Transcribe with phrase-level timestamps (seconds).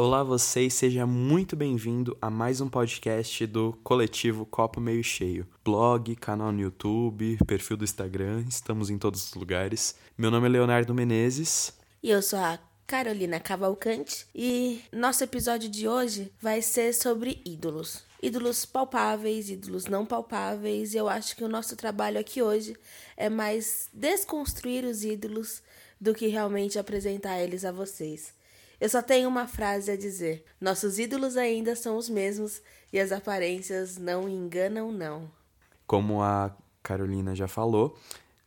[0.00, 5.44] Olá você e seja muito bem-vindo a mais um podcast do coletivo Copo Meio Cheio.
[5.64, 9.96] Blog, canal no YouTube, perfil do Instagram, estamos em todos os lugares.
[10.16, 11.72] Meu nome é Leonardo Menezes.
[12.00, 18.04] E eu sou a Carolina Cavalcante e nosso episódio de hoje vai ser sobre ídolos.
[18.22, 20.94] Ídolos palpáveis, ídolos não palpáveis.
[20.94, 22.76] Eu acho que o nosso trabalho aqui hoje
[23.16, 25.60] é mais desconstruir os ídolos
[26.00, 28.37] do que realmente apresentar eles a vocês.
[28.80, 33.10] Eu só tenho uma frase a dizer: nossos ídolos ainda são os mesmos e as
[33.10, 35.30] aparências não enganam, não.
[35.86, 37.98] Como a Carolina já falou,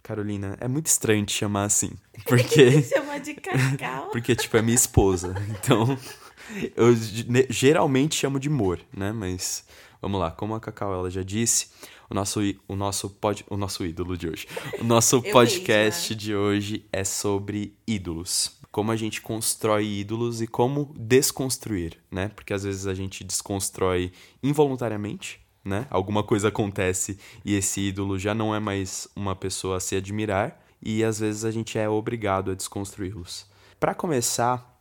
[0.02, 1.92] Carolina, é muito estranho te chamar assim.
[2.26, 2.82] Porque.
[2.84, 4.10] chamar de Cacau.
[4.12, 5.36] porque, tipo, é minha esposa.
[5.50, 5.98] Então,
[6.76, 6.96] eu
[7.50, 9.12] geralmente chamo de Mor, né?
[9.12, 9.66] Mas
[10.02, 11.68] vamos lá, como a Cacau ela já disse,
[12.10, 14.48] o nosso, o nosso, pod, o nosso ídolo de hoje.
[14.80, 20.94] O nosso podcast de hoje é sobre ídolos como a gente constrói ídolos e como
[20.98, 22.32] desconstruir, né?
[22.36, 25.86] Porque às vezes a gente desconstrói involuntariamente, né?
[25.90, 30.64] Alguma coisa acontece e esse ídolo já não é mais uma pessoa a se admirar
[30.82, 33.46] e às vezes a gente é obrigado a desconstruí-los.
[33.80, 34.72] Para começar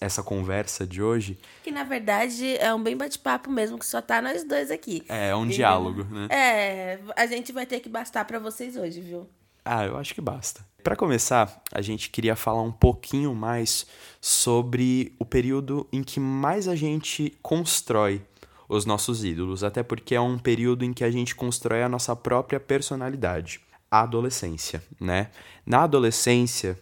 [0.00, 1.38] essa conversa de hoje.
[1.62, 5.04] Que na verdade é um bem bate-papo mesmo, que só tá nós dois aqui.
[5.08, 6.28] É, é um e, diálogo, né?
[6.30, 9.28] É, a gente vai ter que bastar para vocês hoje, viu?
[9.70, 10.64] Ah, eu acho que basta.
[10.82, 13.86] Para começar, a gente queria falar um pouquinho mais
[14.18, 18.22] sobre o período em que mais a gente constrói
[18.66, 22.16] os nossos ídolos, até porque é um período em que a gente constrói a nossa
[22.16, 25.30] própria personalidade, a adolescência, né?
[25.66, 26.78] Na adolescência,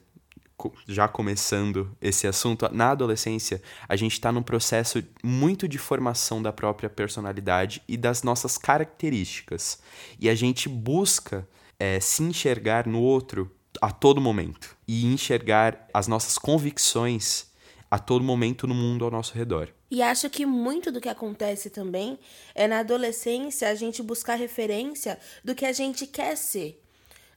[0.86, 6.52] já começando esse assunto, na adolescência, a gente está num processo muito de formação da
[6.52, 9.80] própria personalidade e das nossas características.
[10.20, 11.48] E a gente busca
[11.78, 17.46] é, se enxergar no outro a todo momento e enxergar as nossas convicções
[17.90, 19.68] a todo momento no mundo ao nosso redor.
[19.90, 22.18] E acho que muito do que acontece também
[22.54, 26.82] é na adolescência a gente buscar referência do que a gente quer ser.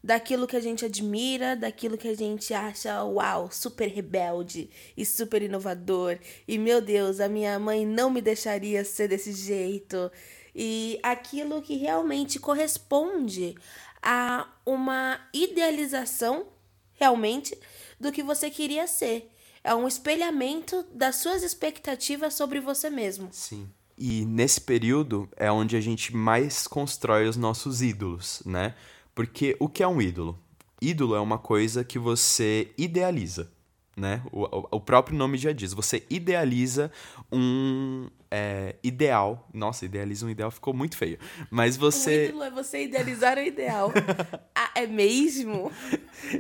[0.01, 5.41] Daquilo que a gente admira, daquilo que a gente acha, uau, super rebelde e super
[5.41, 6.17] inovador.
[6.47, 10.09] E meu Deus, a minha mãe não me deixaria ser desse jeito.
[10.55, 13.55] E aquilo que realmente corresponde
[14.01, 16.47] a uma idealização
[16.93, 17.57] realmente
[17.99, 19.31] do que você queria ser.
[19.63, 23.29] É um espelhamento das suas expectativas sobre você mesmo.
[23.31, 23.69] Sim.
[23.97, 28.73] E nesse período é onde a gente mais constrói os nossos ídolos, né?
[29.13, 30.39] Porque o que é um ídolo?
[30.81, 33.51] Ídolo é uma coisa que você idealiza
[33.99, 34.21] né?
[34.31, 35.73] O, o próprio nome já diz.
[35.73, 36.91] Você idealiza
[37.31, 39.47] um é, ideal.
[39.53, 41.19] Nossa, idealiza um ideal ficou muito feio.
[41.51, 42.33] Mas você.
[42.33, 43.91] O é você idealizar o ideal.
[44.55, 45.71] ah, é mesmo?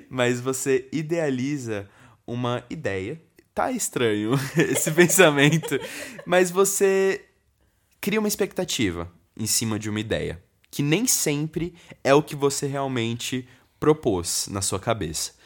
[0.09, 1.87] Mas você idealiza
[2.25, 3.21] uma ideia.
[3.53, 5.79] Tá estranho esse pensamento.
[6.25, 7.25] Mas você
[7.99, 10.41] cria uma expectativa em cima de uma ideia.
[10.71, 13.47] Que nem sempre é o que você realmente
[13.79, 15.38] propôs na sua cabeça.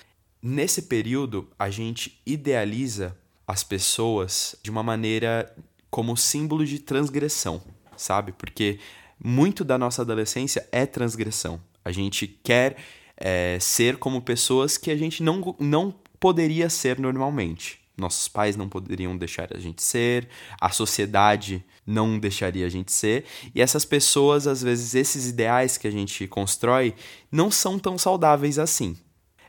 [0.46, 3.18] Nesse período, a gente idealiza
[3.48, 5.56] as pessoas de uma maneira
[5.90, 7.64] como símbolo de transgressão,
[7.96, 8.34] sabe?
[8.34, 8.78] Porque
[9.24, 11.62] muito da nossa adolescência é transgressão.
[11.86, 12.76] A gente quer
[13.16, 17.80] é, ser como pessoas que a gente não, não poderia ser normalmente.
[17.96, 20.28] Nossos pais não poderiam deixar a gente ser,
[20.59, 23.24] a sociedade não deixaria a gente ser,
[23.56, 26.94] e essas pessoas, às vezes, esses ideais que a gente constrói
[27.32, 28.98] não são tão saudáveis assim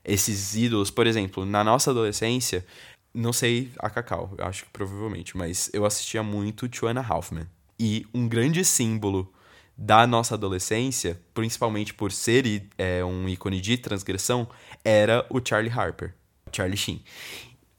[0.05, 2.65] esses ídolos, por exemplo, na nossa adolescência,
[3.13, 7.47] não sei a Cacau, eu acho que provavelmente, mas eu assistia muito Joanna Halfman.
[7.79, 9.33] E um grande símbolo
[9.77, 14.49] da nossa adolescência, principalmente por ser é, um ícone de transgressão,
[14.85, 16.15] era o Charlie Harper,
[16.53, 17.03] Charlie Sheen.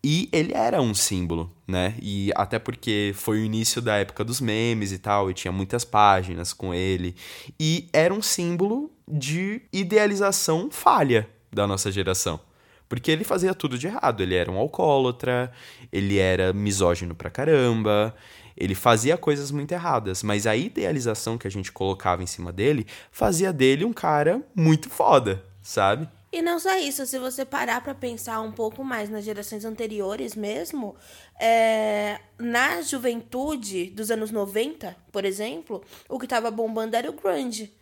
[0.04, 1.96] E ele era um símbolo, né?
[2.00, 5.84] E até porque foi o início da época dos memes e tal, e tinha muitas
[5.84, 7.16] páginas com ele.
[7.60, 12.40] E era um símbolo de idealização falha, da nossa geração.
[12.88, 14.22] Porque ele fazia tudo de errado.
[14.22, 15.52] Ele era um alcoólatra,
[15.92, 18.16] ele era misógino pra caramba,
[18.56, 20.22] ele fazia coisas muito erradas.
[20.22, 24.90] Mas a idealização que a gente colocava em cima dele fazia dele um cara muito
[24.90, 26.08] foda, sabe?
[26.32, 30.36] E não só isso, se você parar para pensar um pouco mais nas gerações anteriores
[30.36, 30.94] mesmo,
[31.40, 37.74] é, na juventude dos anos 90, por exemplo, o que tava bombando era o grunge.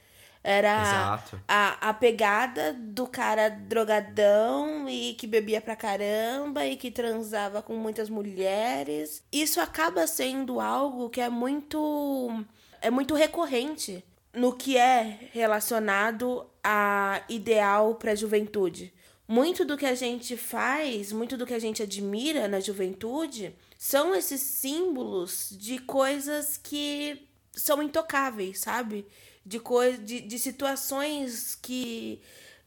[0.43, 7.61] Era a, a pegada do cara drogadão e que bebia pra caramba e que transava
[7.61, 9.23] com muitas mulheres.
[9.31, 12.43] Isso acaba sendo algo que é muito
[12.81, 14.03] é muito recorrente
[14.33, 18.93] no que é relacionado a ideal para a juventude.
[19.27, 24.13] muito do que a gente faz, muito do que a gente admira na juventude, são
[24.13, 29.07] esses símbolos de coisas que são intocáveis, sabe?
[29.45, 32.21] De, coi de, de situações que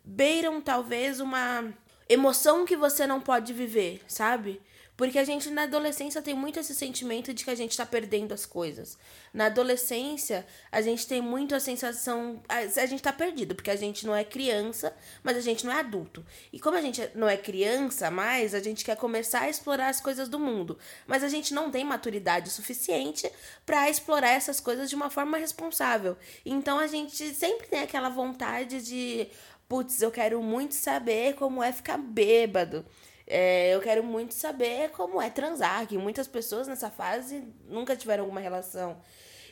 [0.05, 1.73] beiram talvez uma
[2.09, 4.61] emoção que você não pode viver, sabe?
[4.97, 8.33] Porque a gente na adolescência tem muito esse sentimento de que a gente tá perdendo
[8.33, 8.97] as coisas.
[9.33, 12.43] Na adolescência, a gente tem muito a sensação.
[12.49, 15.73] A, a gente tá perdido, porque a gente não é criança, mas a gente não
[15.73, 16.25] é adulto.
[16.51, 20.01] E como a gente não é criança mais, a gente quer começar a explorar as
[20.01, 20.79] coisas do mundo.
[21.07, 23.31] Mas a gente não tem maturidade suficiente
[23.67, 26.17] para explorar essas coisas de uma forma responsável.
[26.45, 29.29] Então a gente sempre tem aquela vontade de.
[29.69, 32.87] Putz, eu quero muito saber como é ficar bêbado.
[33.27, 38.25] É, eu quero muito saber como é transar, que muitas pessoas nessa fase nunca tiveram
[38.25, 38.97] alguma relação.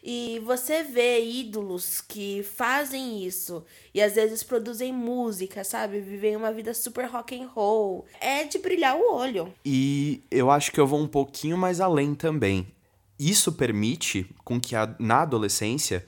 [0.07, 5.99] E você vê ídolos que fazem isso e às vezes produzem música, sabe?
[5.99, 8.05] Vivem uma vida super rock and roll.
[8.21, 9.53] É de brilhar o olho.
[9.65, 12.67] E eu acho que eu vou um pouquinho mais além também.
[13.19, 16.05] Isso permite com que a, na adolescência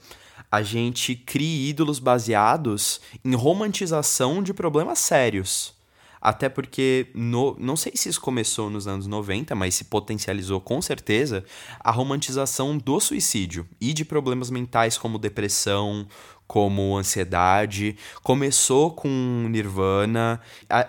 [0.51, 5.76] a gente crie ídolos baseados em romantização de problemas sérios.
[6.21, 10.81] Até porque, no, não sei se isso começou nos anos 90, mas se potencializou com
[10.81, 11.43] certeza,
[11.79, 16.07] a romantização do suicídio e de problemas mentais como depressão,
[16.47, 17.97] como ansiedade.
[18.23, 20.39] Começou com Nirvana.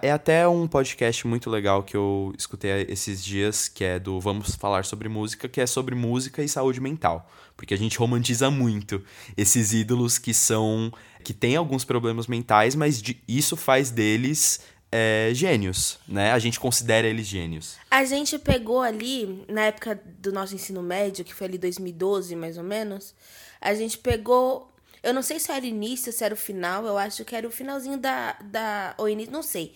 [0.01, 4.55] É até um podcast muito legal que eu escutei esses dias, que é do Vamos
[4.55, 7.29] Falar sobre Música, que é sobre música e saúde mental.
[7.57, 9.03] Porque a gente romantiza muito
[9.37, 10.93] esses ídolos que são.
[11.25, 14.61] que têm alguns problemas mentais, mas isso faz deles
[14.91, 16.33] é, gênios, né?
[16.33, 17.77] A gente considera eles gênios.
[17.91, 22.57] A gente pegou ali, na época do nosso ensino médio, que foi ali 2012, mais
[22.57, 23.15] ou menos,
[23.61, 24.73] a gente pegou.
[25.03, 27.47] Eu não sei se era o início, se era o final, eu acho que era
[27.47, 28.33] o finalzinho da.
[28.43, 29.75] da ou início, não sei.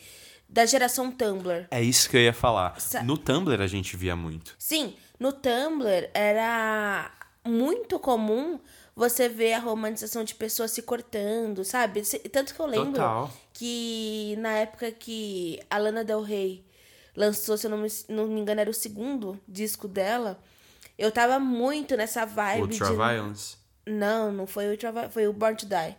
[0.49, 1.67] Da geração Tumblr.
[1.71, 2.77] É isso que eu ia falar.
[3.05, 4.55] No Tumblr a gente via muito.
[4.59, 7.11] Sim, no Tumblr era
[7.45, 8.61] muito comum
[8.95, 12.03] você ver a romantização de pessoas se cortando, sabe?
[12.31, 13.31] Tanto que eu lembro Total.
[13.53, 16.65] que na época que a Lana Del Rey
[17.17, 20.39] lançou, se eu não me, não me engano, era o segundo disco dela,
[20.99, 22.93] eu tava muito nessa vibe Ultra de...
[22.93, 23.57] Violence?
[23.87, 25.97] Não, não foi o Ultra foi o Born to Die.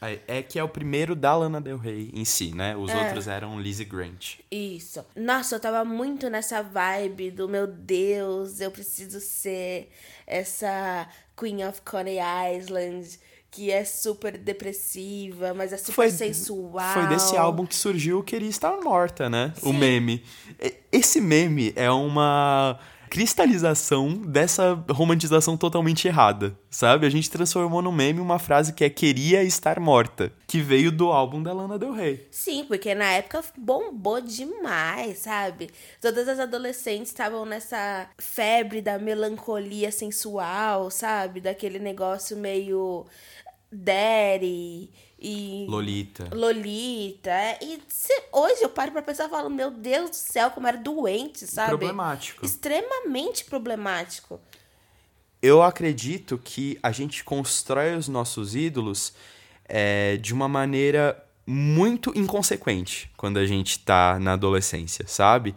[0.00, 2.76] É que é o primeiro da Lana Del Rey em si, né?
[2.76, 2.96] Os é.
[2.96, 4.36] outros eram Lizzie Grant.
[4.50, 5.04] Isso.
[5.16, 9.90] Nossa, eu tava muito nessa vibe do meu Deus, eu preciso ser
[10.26, 12.18] essa Queen of Coney
[12.56, 13.18] Island
[13.50, 16.92] que é super depressiva, mas é super foi, sensual.
[16.92, 19.52] Foi desse álbum que surgiu Queria Estar Morta, né?
[19.56, 19.70] Sim.
[19.70, 20.22] O meme.
[20.92, 22.78] Esse meme é uma
[23.08, 27.06] cristalização dessa romantização totalmente errada, sabe?
[27.06, 31.10] A gente transformou no meme uma frase que é queria estar morta, que veio do
[31.10, 32.28] álbum da Lana Del Rey.
[32.30, 35.70] Sim, porque na época bombou demais, sabe?
[36.00, 41.40] Todas as adolescentes estavam nessa febre da melancolia sensual, sabe?
[41.40, 43.06] Daquele negócio meio
[43.72, 46.28] daddy e Lolita.
[46.32, 47.30] Lolita.
[47.30, 50.66] É, e se, hoje eu paro pra pensar e falo, meu Deus do céu, como
[50.66, 51.70] era doente, sabe?
[51.70, 52.44] Problemático.
[52.44, 54.40] Extremamente problemático.
[55.42, 59.12] Eu acredito que a gente constrói os nossos ídolos
[59.64, 65.54] é, de uma maneira muito inconsequente quando a gente tá na adolescência, sabe?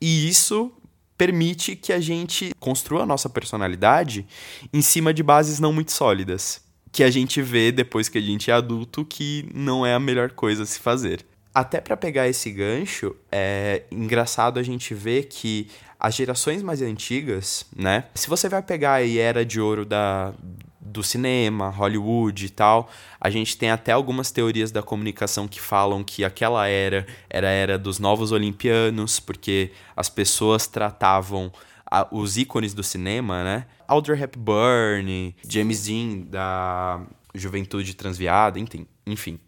[0.00, 0.72] E isso
[1.16, 4.26] permite que a gente construa a nossa personalidade
[4.72, 8.50] em cima de bases não muito sólidas que a gente vê depois que a gente
[8.50, 11.24] é adulto que não é a melhor coisa a se fazer.
[11.54, 15.68] Até para pegar esse gancho, é engraçado a gente ver que
[15.98, 18.04] as gerações mais antigas, né?
[18.14, 20.32] Se você vai pegar a era de ouro da,
[20.80, 22.88] do cinema, Hollywood e tal,
[23.20, 27.52] a gente tem até algumas teorias da comunicação que falam que aquela era era a
[27.52, 31.52] era dos novos olimpianos, porque as pessoas tratavam
[31.90, 33.66] a, os ícones do cinema, né?
[33.88, 37.00] Audrey Hepburn, James Dean da
[37.34, 38.86] Juventude Transviada, enfim.
[39.06, 39.40] enfim.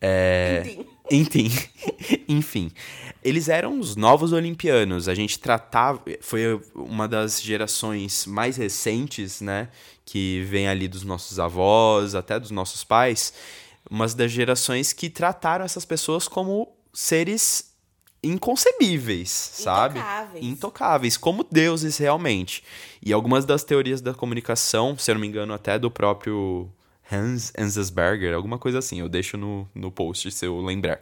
[0.00, 0.76] É...
[1.10, 1.50] Enfim.
[2.28, 2.70] enfim.
[3.24, 5.08] Eles eram os novos olimpianos.
[5.08, 6.02] A gente tratava.
[6.20, 9.68] Foi uma das gerações mais recentes, né?
[10.04, 13.32] Que vem ali dos nossos avós, até dos nossos pais.
[13.90, 17.71] Uma das gerações que trataram essas pessoas como seres
[18.22, 19.98] inconcebíveis, sabe?
[19.98, 20.44] Intocáveis.
[20.44, 22.62] Intocáveis, como deuses realmente.
[23.02, 26.70] E algumas das teorias da comunicação, se eu não me engano, até do próprio
[27.10, 29.00] Hans Enzensberger, alguma coisa assim.
[29.00, 31.00] Eu deixo no, no post se eu lembrar.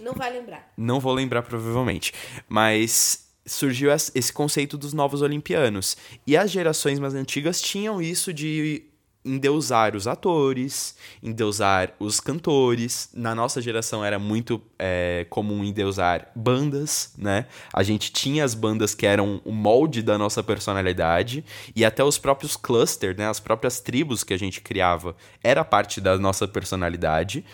[0.00, 0.72] Não vai lembrar.
[0.76, 2.14] Não vou lembrar, provavelmente.
[2.48, 5.96] Mas surgiu esse conceito dos novos olimpianos.
[6.26, 8.84] E as gerações mais antigas tinham isso de
[9.24, 13.10] endeusar os atores, endeusar os cantores.
[13.12, 17.46] Na nossa geração era muito é, comum endeusar bandas, né?
[17.72, 21.44] A gente tinha as bandas que eram o molde da nossa personalidade
[21.76, 23.28] e até os próprios clusters, né?
[23.28, 27.44] As próprias tribos que a gente criava era parte da nossa personalidade.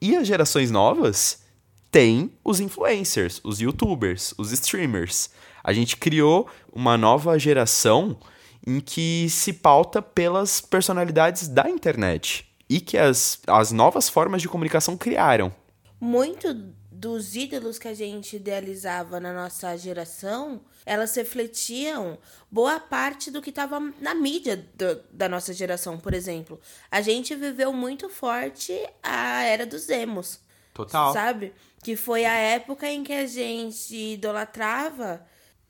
[0.00, 1.44] E as gerações novas
[1.90, 5.30] têm os influencers, os youtubers, os streamers.
[5.62, 8.16] A gente criou uma nova geração
[8.66, 14.48] em que se pauta pelas personalidades da internet e que as, as novas formas de
[14.48, 15.54] comunicação criaram.
[16.00, 16.52] Muito
[16.90, 22.18] dos ídolos que a gente idealizava na nossa geração, elas refletiam
[22.50, 26.60] boa parte do que estava na mídia do, da nossa geração, por exemplo.
[26.90, 30.40] A gente viveu muito forte a era dos emos.
[30.74, 31.12] Total.
[31.12, 31.52] Sabe?
[31.82, 35.24] Que foi a época em que a gente idolatrava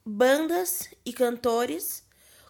[0.04, 2.05] bandas e cantores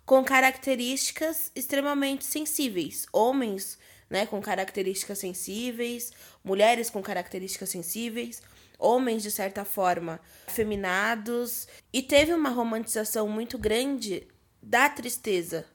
[0.06, 3.06] com características extremamente sensíveis.
[3.12, 3.76] Homens,
[4.08, 6.12] né, com características sensíveis,
[6.44, 8.40] mulheres com características sensíveis,
[8.78, 14.28] homens de certa forma afeminados e teve uma romantização muito grande
[14.62, 15.66] da tristeza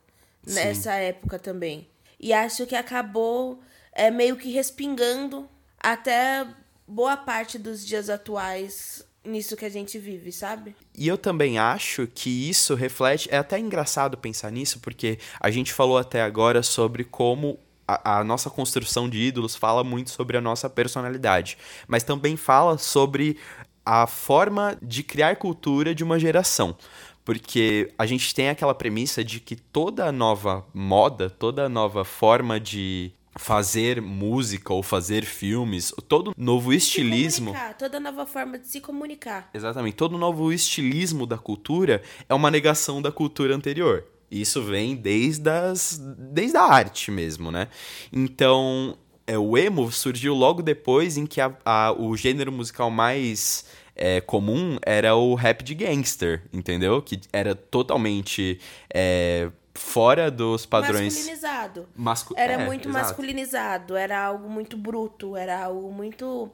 [0.45, 0.53] Sim.
[0.53, 1.89] nessa época também.
[2.17, 3.61] E acho que acabou
[3.91, 6.47] é, meio que respingando até
[6.87, 10.75] boa parte dos dias atuais nisso que a gente vive, sabe?
[10.97, 13.29] E eu também acho que isso reflete.
[13.31, 18.49] É até engraçado pensar nisso, porque a gente falou até agora sobre como a, nossa
[18.49, 23.37] construção de ídolos fala muito sobre a nossa personalidade, mas também fala sobre
[23.85, 26.75] a forma de criar cultura de uma geração.
[27.23, 33.11] Porque a gente tem aquela premissa de que toda nova moda, toda nova forma de
[33.35, 37.53] fazer música ou fazer filmes, todo novo estilismo.
[37.77, 39.49] Toda nova forma de se comunicar.
[39.53, 39.95] Exatamente.
[39.95, 44.05] Todo novo estilismo da cultura é uma negação da cultura anterior.
[44.29, 47.67] Isso vem desde, as, desde a arte mesmo, né?
[48.13, 48.97] Então,
[49.27, 54.21] é, o emo surgiu logo depois em que a, a, o gênero musical mais é,
[54.21, 57.01] comum era o rap de gangster, entendeu?
[57.01, 58.59] Que era totalmente
[58.93, 61.13] é, fora dos padrões.
[61.13, 61.87] Masculinizado.
[61.95, 62.33] Mascu...
[62.37, 63.05] Era é, muito exato.
[63.05, 66.49] masculinizado, era algo muito bruto, era algo muito.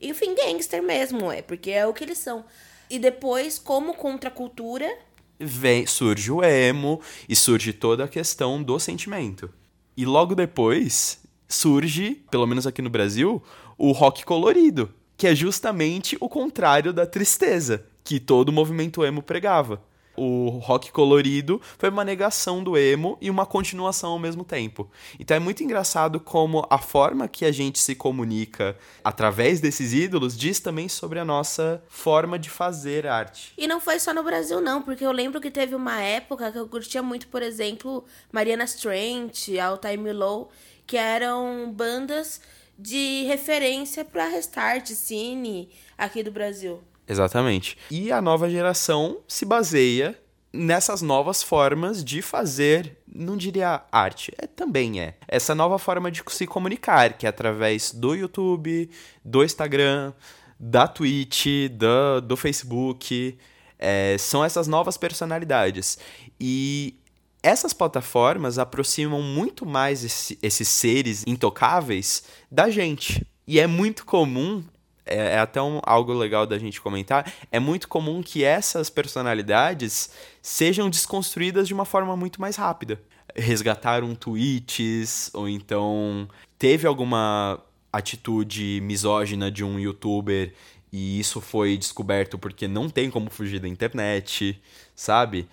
[0.00, 2.44] Enfim, gangster mesmo, é, porque é o que eles são.
[2.88, 4.90] E depois, como contracultura.
[5.38, 9.50] Vem, surge o emo e surge toda a questão do sentimento.
[9.96, 13.42] E logo depois surge, pelo menos aqui no Brasil,
[13.76, 19.22] o rock colorido, que é justamente o contrário da tristeza que todo o movimento emo
[19.22, 19.82] pregava
[20.20, 24.90] o rock colorido foi uma negação do emo e uma continuação ao mesmo tempo.
[25.18, 30.36] Então é muito engraçado como a forma que a gente se comunica através desses ídolos
[30.36, 33.54] diz também sobre a nossa forma de fazer arte.
[33.56, 36.58] E não foi só no Brasil não, porque eu lembro que teve uma época que
[36.58, 40.50] eu curtia muito, por exemplo, Mariana Strant, All Time Low,
[40.86, 42.42] que eram bandas
[42.78, 46.82] de referência para Restart, Cine, aqui do Brasil.
[47.10, 47.76] Exatamente.
[47.90, 50.16] E a nova geração se baseia
[50.52, 55.16] nessas novas formas de fazer, não diria arte, é, também é.
[55.26, 58.88] Essa nova forma de se comunicar, que é através do YouTube,
[59.24, 60.12] do Instagram,
[60.58, 63.36] da Twitch, do, do Facebook.
[63.76, 65.98] É, são essas novas personalidades.
[66.38, 66.96] E
[67.42, 73.26] essas plataformas aproximam muito mais esse, esses seres intocáveis da gente.
[73.48, 74.62] E é muito comum
[75.10, 80.10] é, é até um, algo legal da gente comentar, é muito comum que essas personalidades
[80.40, 83.00] sejam desconstruídas de uma forma muito mais rápida.
[83.34, 87.60] Resgataram tweets, ou então teve alguma
[87.92, 90.54] atitude misógina de um youtuber
[90.92, 94.60] e isso foi descoberto porque não tem como fugir da internet,
[94.94, 95.48] sabe?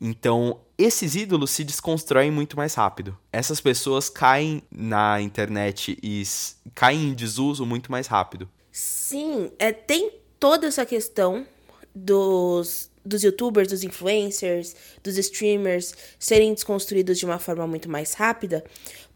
[0.00, 3.16] Então, esses ídolos se desconstroem muito mais rápido.
[3.30, 6.22] Essas pessoas caem na internet e
[6.74, 8.48] caem em desuso muito mais rápido.
[8.72, 11.46] Sim, é, tem toda essa questão
[11.94, 18.64] dos, dos youtubers, dos influencers, dos streamers serem desconstruídos de uma forma muito mais rápida.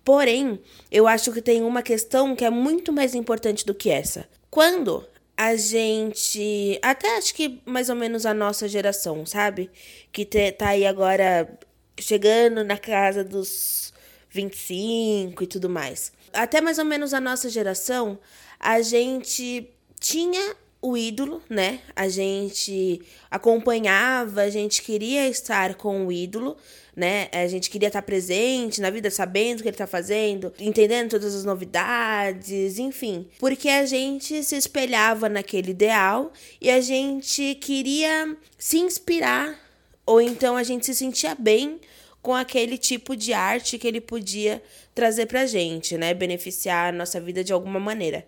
[0.04, 4.28] Porém, eu acho que tem uma questão que é muito mais importante do que essa.
[4.50, 5.06] Quando
[5.36, 6.78] a gente.
[6.82, 9.70] Até acho que mais ou menos a nossa geração, sabe?
[10.12, 11.58] Que te, tá aí agora
[11.98, 13.92] chegando na casa dos
[14.30, 16.12] 25 e tudo mais.
[16.32, 18.18] Até mais ou menos a nossa geração,
[18.64, 19.68] a gente
[20.00, 21.80] tinha o ídolo, né?
[21.94, 26.56] A gente acompanhava, a gente queria estar com o ídolo,
[26.96, 27.28] né?
[27.30, 31.34] A gente queria estar presente na vida, sabendo o que ele tá fazendo, entendendo todas
[31.34, 33.28] as novidades, enfim.
[33.38, 39.58] Porque a gente se espelhava naquele ideal e a gente queria se inspirar,
[40.06, 41.80] ou então a gente se sentia bem
[42.22, 44.62] com aquele tipo de arte que ele podia
[44.94, 46.14] trazer pra gente, né?
[46.14, 48.26] Beneficiar a nossa vida de alguma maneira.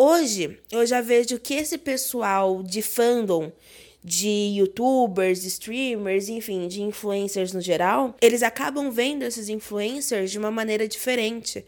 [0.00, 3.50] Hoje, eu já vejo que esse pessoal de fandom,
[4.02, 10.52] de youtubers, streamers, enfim, de influencers no geral, eles acabam vendo esses influencers de uma
[10.52, 11.64] maneira diferente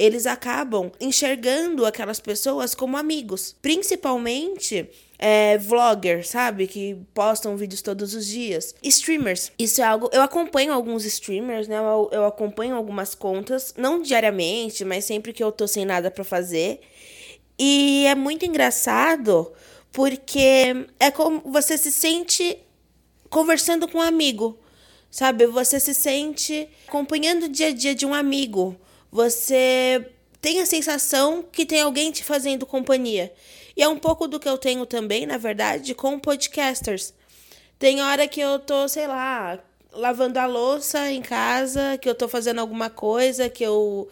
[0.00, 3.54] eles acabam enxergando aquelas pessoas como amigos.
[3.60, 6.66] Principalmente é, vloggers, sabe?
[6.66, 8.74] Que postam vídeos todos os dias.
[8.82, 9.52] Streamers.
[9.58, 10.08] Isso é algo.
[10.10, 11.76] Eu acompanho alguns streamers, né?
[11.76, 16.24] Eu, eu acompanho algumas contas, não diariamente, mas sempre que eu tô sem nada para
[16.24, 16.80] fazer.
[17.62, 19.52] E é muito engraçado
[19.92, 22.56] porque é como você se sente
[23.28, 24.58] conversando com um amigo,
[25.10, 25.46] sabe?
[25.46, 28.80] Você se sente acompanhando o dia a dia de um amigo.
[29.12, 33.30] Você tem a sensação que tem alguém te fazendo companhia.
[33.76, 37.12] E é um pouco do que eu tenho também, na verdade, com podcasters.
[37.78, 39.62] Tem hora que eu tô, sei lá,
[39.92, 44.08] lavando a louça em casa, que eu tô fazendo alguma coisa, que eu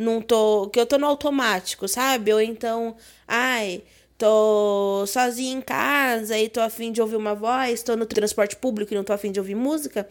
[0.00, 2.32] não tô, que eu tô no automático, sabe?
[2.32, 2.96] Ou então,
[3.28, 3.82] ai,
[4.18, 8.92] tô sozinha em casa e tô afim de ouvir uma voz, tô no transporte público
[8.92, 10.08] e não tô afim de ouvir música,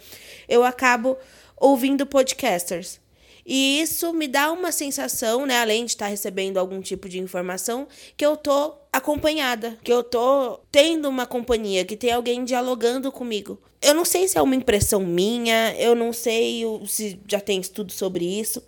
[0.48, 1.18] eu acabo
[1.58, 3.00] ouvindo podcasters.
[3.46, 7.88] E isso me dá uma sensação, né, além de estar recebendo algum tipo de informação,
[8.16, 13.60] que eu tô acompanhada, que eu tô tendo uma companhia, que tem alguém dialogando comigo.
[13.82, 17.92] Eu não sei se é uma impressão minha, eu não sei se já tem estudo
[17.92, 18.62] sobre isso,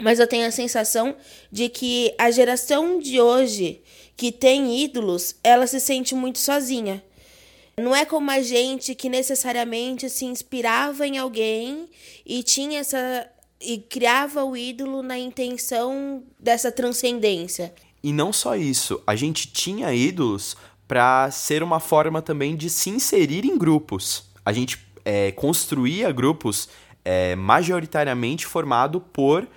[0.00, 1.16] mas eu tenho a sensação
[1.50, 3.82] de que a geração de hoje
[4.16, 7.02] que tem ídolos, ela se sente muito sozinha.
[7.76, 11.88] Não é como a gente que necessariamente se inspirava em alguém
[12.24, 13.28] e tinha essa
[13.60, 17.74] e criava o ídolo na intenção dessa transcendência.
[18.02, 22.90] E não só isso, a gente tinha ídolos para ser uma forma também de se
[22.90, 24.24] inserir em grupos.
[24.44, 26.68] A gente é, construía grupos
[27.04, 29.48] é, majoritariamente formado por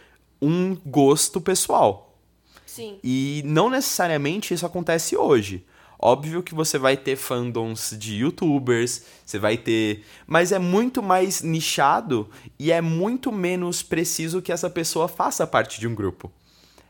[0.42, 2.20] um gosto pessoal.
[2.66, 3.00] Sim.
[3.04, 5.66] E não necessariamente isso acontece hoje.
[6.00, 10.06] Óbvio que você vai ter fandoms de youtubers, você vai ter.
[10.28, 15.80] Mas é muito mais nichado e é muito menos preciso que essa pessoa faça parte
[15.80, 16.32] de um grupo.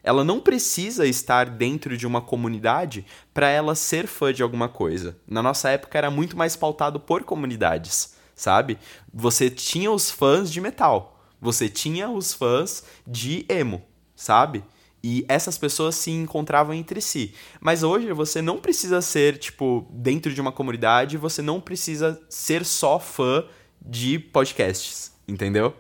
[0.04, 5.18] Ela não precisa estar dentro de uma comunidade para ela ser fã de alguma coisa.
[5.28, 8.78] Na nossa época era muito mais pautado por comunidades, sabe?
[9.14, 13.82] Você tinha os fãs de metal, você tinha os fãs de emo,
[14.16, 14.64] sabe?
[15.04, 17.34] E essas pessoas se encontravam entre si.
[17.62, 22.66] Mas hoje você não precisa ser, tipo, dentro de uma comunidade, você não precisa ser
[22.66, 23.46] só fã
[23.82, 25.74] de podcasts, entendeu?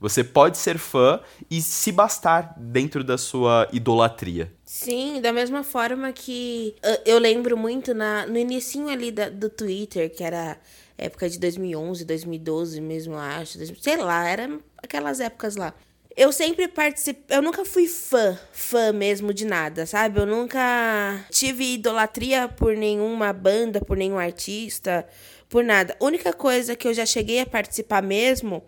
[0.00, 1.20] Você pode ser fã
[1.50, 4.50] e se bastar dentro da sua idolatria.
[4.64, 10.10] Sim, da mesma forma que eu lembro muito na, no início ali da, do Twitter,
[10.10, 10.56] que era
[10.96, 13.58] época de 2011, 2012 mesmo, acho.
[13.76, 15.74] Sei lá, era aquelas épocas lá
[16.16, 17.36] eu sempre participei.
[17.36, 20.20] Eu nunca fui fã, fã mesmo de nada, sabe?
[20.20, 25.06] Eu nunca tive idolatria por nenhuma banda, por nenhum artista,
[25.48, 25.96] por nada.
[25.98, 28.62] A única coisa que eu já cheguei a participar mesmo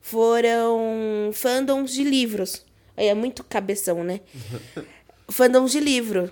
[0.00, 2.64] foram fandoms de livros.
[2.96, 4.20] Aí é muito cabeção, né?
[5.30, 6.30] fandoms de livro.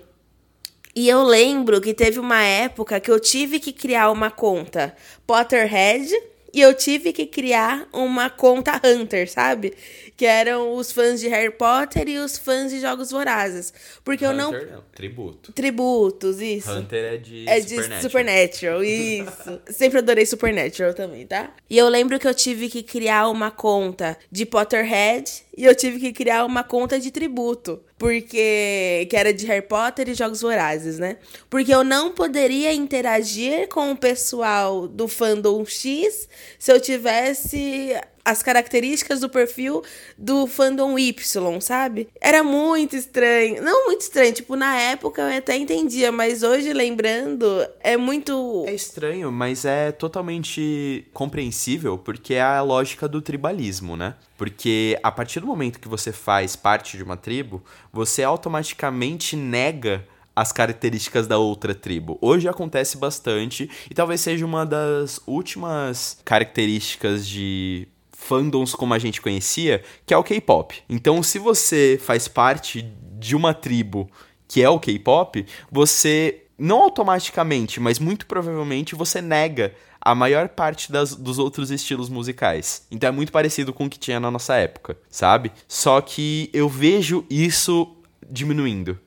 [0.95, 4.95] E eu lembro que teve uma época que eu tive que criar uma conta
[5.25, 6.11] Potterhead
[6.57, 9.75] e eu tive que criar uma conta Hunter, sabe?
[10.17, 13.71] Que eram os fãs de Harry Potter e os fãs de Jogos Vorazes.
[14.03, 14.75] Porque Hunter, eu não...
[14.77, 14.83] não.
[14.93, 15.53] Tributo.
[15.53, 16.71] Tributos, isso.
[16.71, 17.99] Hunter é de É Supernatural.
[17.99, 19.61] de Supernatural, isso.
[19.69, 21.53] Sempre adorei Supernatural também, tá?
[21.69, 25.99] E eu lembro que eu tive que criar uma conta de Potterhead e eu tive
[25.99, 27.81] que criar uma conta de tributo.
[27.97, 29.07] Porque.
[29.09, 31.17] Que era de Harry Potter e Jogos Vorazes, né?
[31.49, 37.95] Porque eu não poderia interagir com o pessoal do fandom X se eu tivesse
[38.27, 39.81] as características do perfil
[40.17, 42.09] do fandom Y, sabe?
[42.19, 43.63] Era muito estranho.
[43.63, 47.47] Não muito estranho, tipo, na época eu até entendia, mas hoje lembrando,
[47.79, 48.65] é muito.
[48.67, 54.15] É estranho, mas é totalmente compreensível porque é a lógica do tribalismo, né?
[54.35, 57.63] Porque a partir do momento que você faz parte de uma tribo,
[57.93, 62.19] você automaticamente nega as características da outra tribo.
[62.21, 67.87] Hoje acontece bastante e talvez seja uma das últimas características de
[68.27, 70.83] fandoms como a gente conhecia, que é o K-pop.
[70.89, 72.81] Então, se você faz parte
[73.17, 74.09] de uma tribo
[74.47, 80.91] que é o K-pop, você não automaticamente, mas muito provavelmente você nega a maior parte
[80.91, 82.85] das, dos outros estilos musicais.
[82.89, 85.51] Então é muito parecido com o que tinha na nossa época, sabe?
[85.67, 87.95] Só que eu vejo isso
[88.29, 88.97] diminuindo.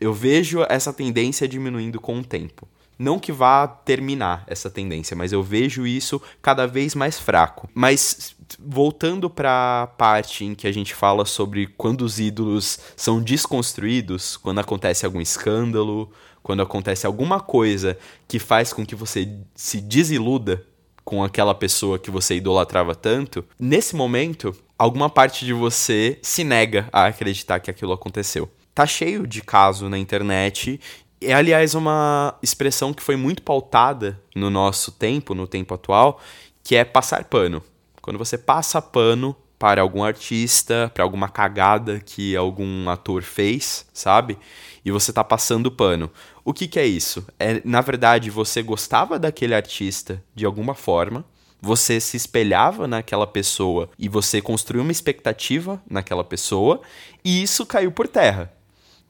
[0.00, 5.32] Eu vejo essa tendência diminuindo com o tempo Não que vá terminar essa tendência, mas
[5.32, 7.68] eu vejo isso cada vez mais fraco.
[7.74, 13.20] Mas voltando para a parte em que a gente fala sobre quando os ídolos são
[13.20, 16.10] desconstruídos, quando acontece algum escândalo,
[16.42, 20.64] quando acontece alguma coisa que faz com que você se desiluda
[21.04, 26.88] com aquela pessoa que você idolatrava tanto, nesse momento, alguma parte de você se nega
[26.92, 28.50] a acreditar que aquilo aconteceu.
[28.74, 30.80] Tá cheio de caso na internet
[31.20, 36.20] é, aliás, uma expressão que foi muito pautada no nosso tempo, no tempo atual,
[36.62, 37.62] que é passar pano.
[38.02, 44.38] Quando você passa pano para algum artista, para alguma cagada que algum ator fez, sabe?
[44.84, 46.10] E você tá passando pano.
[46.44, 47.26] O que, que é isso?
[47.38, 51.24] É, na verdade, você gostava daquele artista de alguma forma,
[51.60, 56.82] você se espelhava naquela pessoa e você construiu uma expectativa naquela pessoa,
[57.24, 58.52] e isso caiu por terra.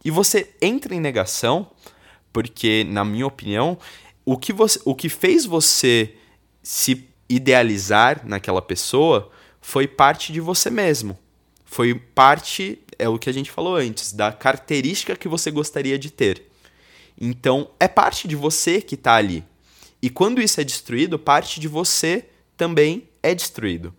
[0.04, 1.68] E você entra em negação
[2.36, 3.78] porque, na minha opinião,
[4.22, 6.16] o que, você, o que fez você
[6.62, 11.18] se idealizar naquela pessoa foi parte de você mesmo.
[11.64, 16.10] Foi parte, é o que a gente falou antes, da característica que você gostaria de
[16.10, 16.42] ter.
[17.18, 19.42] Então, é parte de você que está ali.
[20.02, 23.94] E quando isso é destruído, parte de você também é destruído.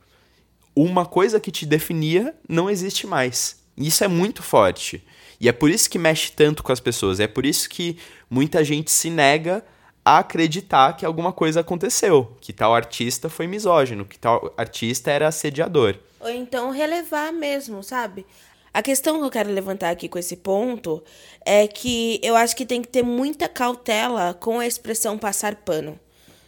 [0.75, 3.63] Uma coisa que te definia não existe mais.
[3.75, 5.03] Isso é muito forte.
[5.39, 7.19] E é por isso que mexe tanto com as pessoas.
[7.19, 7.97] É por isso que
[8.29, 9.63] muita gente se nega
[10.03, 15.27] a acreditar que alguma coisa aconteceu, que tal artista foi misógino, que tal artista era
[15.27, 15.95] assediador.
[16.21, 18.25] Ou então relevar mesmo, sabe?
[18.73, 21.03] A questão que eu quero levantar aqui com esse ponto
[21.45, 25.99] é que eu acho que tem que ter muita cautela com a expressão passar pano,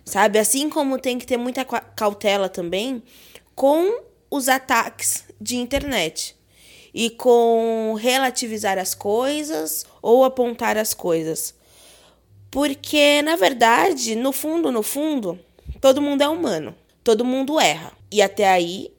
[0.06, 0.40] sabe?
[0.40, 3.04] Assim como tem que ter muita cautela também
[3.56, 6.39] com os ataques de internet
[6.94, 11.54] e com relativizar as coisas ou apontar as coisas.
[12.52, 15.40] Porque, na verdade, no fundo, no fundo,
[15.80, 16.76] todo mundo é humano.
[17.04, 17.92] Todo mundo erra.
[18.12, 18.92] E até aí,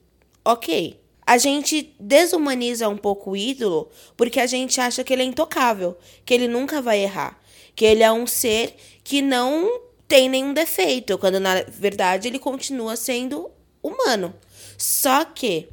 [0.45, 0.99] ok.
[1.27, 5.97] A gente desumaniza um pouco o ídolo porque a gente acha que ele é intocável,
[6.25, 7.41] que ele nunca vai errar,
[7.77, 8.75] que ele é um ser
[9.05, 13.49] que não tem nenhum defeito, quando na verdade ele continua sendo
[13.81, 14.35] humano.
[14.77, 15.69] Só que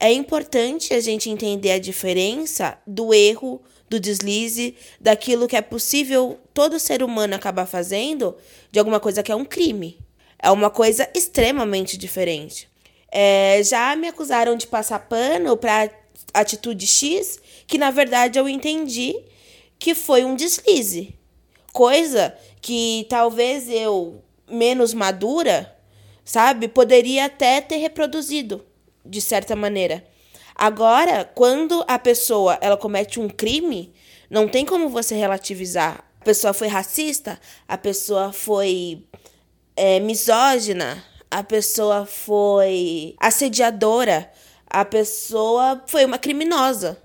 [0.00, 6.40] é importante a gente entender a diferença do erro, do deslize, daquilo que é possível
[6.54, 8.34] todo ser humano acabar fazendo,
[8.72, 9.98] de alguma coisa que é um crime.
[10.42, 12.66] É uma coisa extremamente diferente.
[13.12, 15.90] É, já me acusaram de passar pano para
[16.32, 19.14] atitude X, que na verdade eu entendi
[19.78, 21.14] que foi um deslize.
[21.74, 25.76] Coisa que talvez eu, menos madura,
[26.24, 28.64] sabe, poderia até ter reproduzido
[29.10, 30.04] de certa maneira.
[30.54, 33.92] Agora, quando a pessoa ela comete um crime,
[34.30, 36.04] não tem como você relativizar.
[36.20, 39.04] A pessoa foi racista, a pessoa foi
[39.74, 44.30] é, misógina, a pessoa foi assediadora,
[44.66, 47.02] a pessoa foi uma criminosa.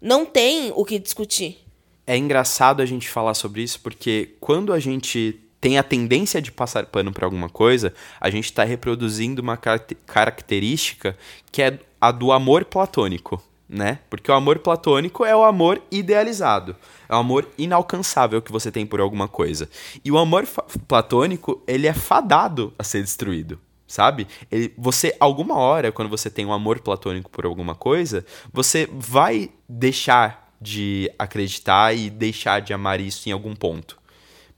[0.00, 1.58] Não tem o que discutir.
[2.06, 6.52] É engraçado a gente falar sobre isso porque quando a gente tem a tendência de
[6.52, 9.58] passar pano para alguma coisa, a gente está reproduzindo uma
[10.06, 11.16] característica
[11.50, 13.98] que é a do amor platônico, né?
[14.08, 16.76] Porque o amor platônico é o amor idealizado,
[17.08, 19.68] é o amor inalcançável que você tem por alguma coisa.
[20.04, 20.46] E o amor
[20.86, 24.28] platônico, ele é fadado a ser destruído sabe?
[24.50, 29.50] Ele, você, alguma hora, quando você tem um amor platônico por alguma coisa, você vai
[29.66, 33.98] deixar de acreditar e deixar de amar isso em algum ponto.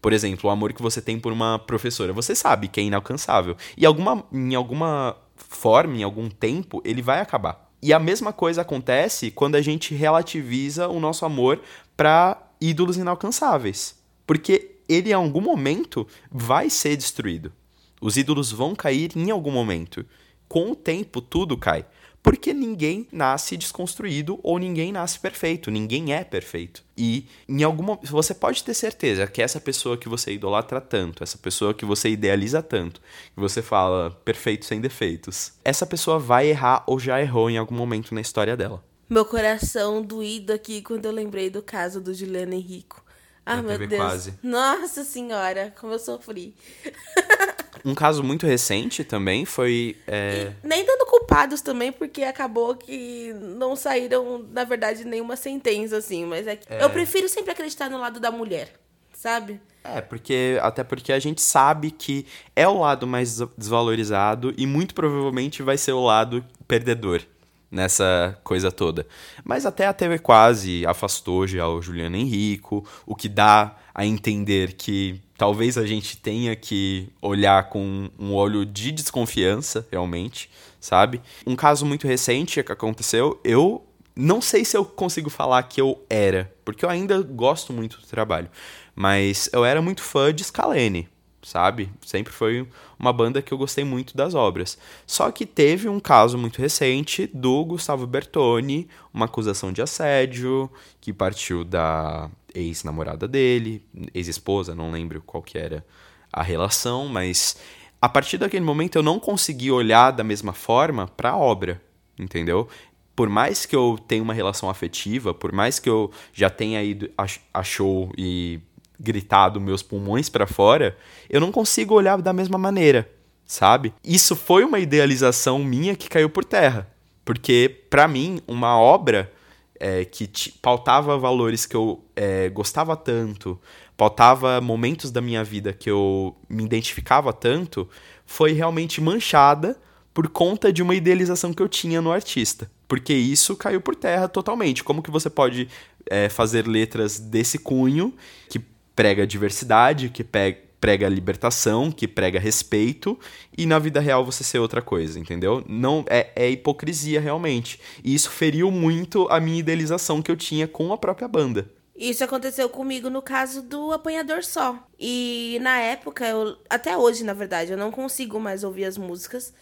[0.01, 2.13] Por exemplo, o amor que você tem por uma professora.
[2.13, 3.57] Você sabe que é inalcançável.
[3.77, 7.71] E alguma, em alguma forma, em algum tempo, ele vai acabar.
[7.83, 11.61] E a mesma coisa acontece quando a gente relativiza o nosso amor
[11.97, 13.99] para ídolos inalcançáveis.
[14.27, 17.53] Porque ele, em algum momento, vai ser destruído.
[18.01, 20.05] Os ídolos vão cair em algum momento.
[20.49, 21.85] Com o tempo, tudo cai.
[22.23, 26.83] Porque ninguém nasce desconstruído ou ninguém nasce perfeito, ninguém é perfeito.
[26.97, 31.39] E em alguma você pode ter certeza que essa pessoa que você idolatra tanto, essa
[31.39, 33.01] pessoa que você idealiza tanto,
[33.35, 37.75] que você fala perfeito sem defeitos, essa pessoa vai errar ou já errou em algum
[37.75, 38.85] momento na história dela.
[39.09, 43.05] Meu coração doído aqui quando eu lembrei do caso do Juliano Henrico.
[43.51, 44.01] Ah, meu Deus.
[44.01, 44.35] Quase.
[44.43, 46.55] Nossa senhora, como eu sofri.
[47.83, 49.97] Um caso muito recente também foi.
[50.07, 50.53] É...
[50.63, 56.27] nem dando culpados também, porque acabou que não saíram, na verdade, nenhuma sentença, assim.
[56.27, 56.85] Mas é, é...
[56.85, 58.75] eu prefiro sempre acreditar no lado da mulher,
[59.15, 59.61] sabe?
[59.83, 64.95] É, porque até porque a gente sabe que é o lado mais desvalorizado e muito
[64.95, 67.23] provavelmente vai ser o lado perdedor
[67.71, 69.07] nessa coisa toda.
[69.45, 74.75] Mas até a TV quase afastou já o Juliano Henrico, o que dá a entender
[74.75, 81.21] que talvez a gente tenha que olhar com um olho de desconfiança, realmente, sabe?
[81.47, 86.05] Um caso muito recente que aconteceu, eu não sei se eu consigo falar que eu
[86.11, 88.51] era, porque eu ainda gosto muito do trabalho,
[88.95, 91.09] mas eu era muito fã de Scalene,
[91.43, 91.91] sabe?
[92.05, 92.67] Sempre foi
[92.99, 94.79] uma banda que eu gostei muito das obras.
[95.07, 101.13] Só que teve um caso muito recente do Gustavo Bertoni, uma acusação de assédio que
[101.13, 105.85] partiu da ex-namorada dele, ex-esposa, não lembro qual que era
[106.33, 107.57] a relação, mas
[108.01, 111.81] a partir daquele momento eu não consegui olhar da mesma forma para a obra,
[112.19, 112.69] entendeu?
[113.15, 117.11] Por mais que eu tenha uma relação afetiva, por mais que eu já tenha ido
[117.53, 118.61] a show e
[119.01, 120.97] gritado meus pulmões para fora,
[121.29, 123.11] eu não consigo olhar da mesma maneira,
[123.47, 123.95] sabe?
[124.05, 126.87] Isso foi uma idealização minha que caiu por terra,
[127.25, 129.33] porque para mim uma obra
[129.81, 130.29] é, que
[130.61, 133.59] pautava valores que eu é, gostava tanto,
[133.97, 137.89] pautava momentos da minha vida que eu me identificava tanto,
[138.27, 139.77] foi realmente manchada
[140.13, 142.71] por conta de uma idealização que eu tinha no artista.
[142.87, 144.83] Porque isso caiu por terra totalmente.
[144.83, 145.69] Como que você pode
[146.07, 148.13] é, fazer letras desse cunho
[148.49, 148.61] que
[149.01, 153.19] prega diversidade, que prega libertação, que prega respeito,
[153.57, 155.65] e na vida real você ser outra coisa, entendeu?
[155.67, 157.81] Não é, é hipocrisia realmente.
[158.05, 161.71] E isso feriu muito a minha idealização que eu tinha com a própria banda.
[161.97, 164.79] Isso aconteceu comigo no caso do Apanhador Só.
[164.99, 169.55] E na época, eu, até hoje, na verdade, eu não consigo mais ouvir as músicas.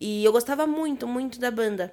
[0.00, 1.92] E eu gostava muito, muito da banda.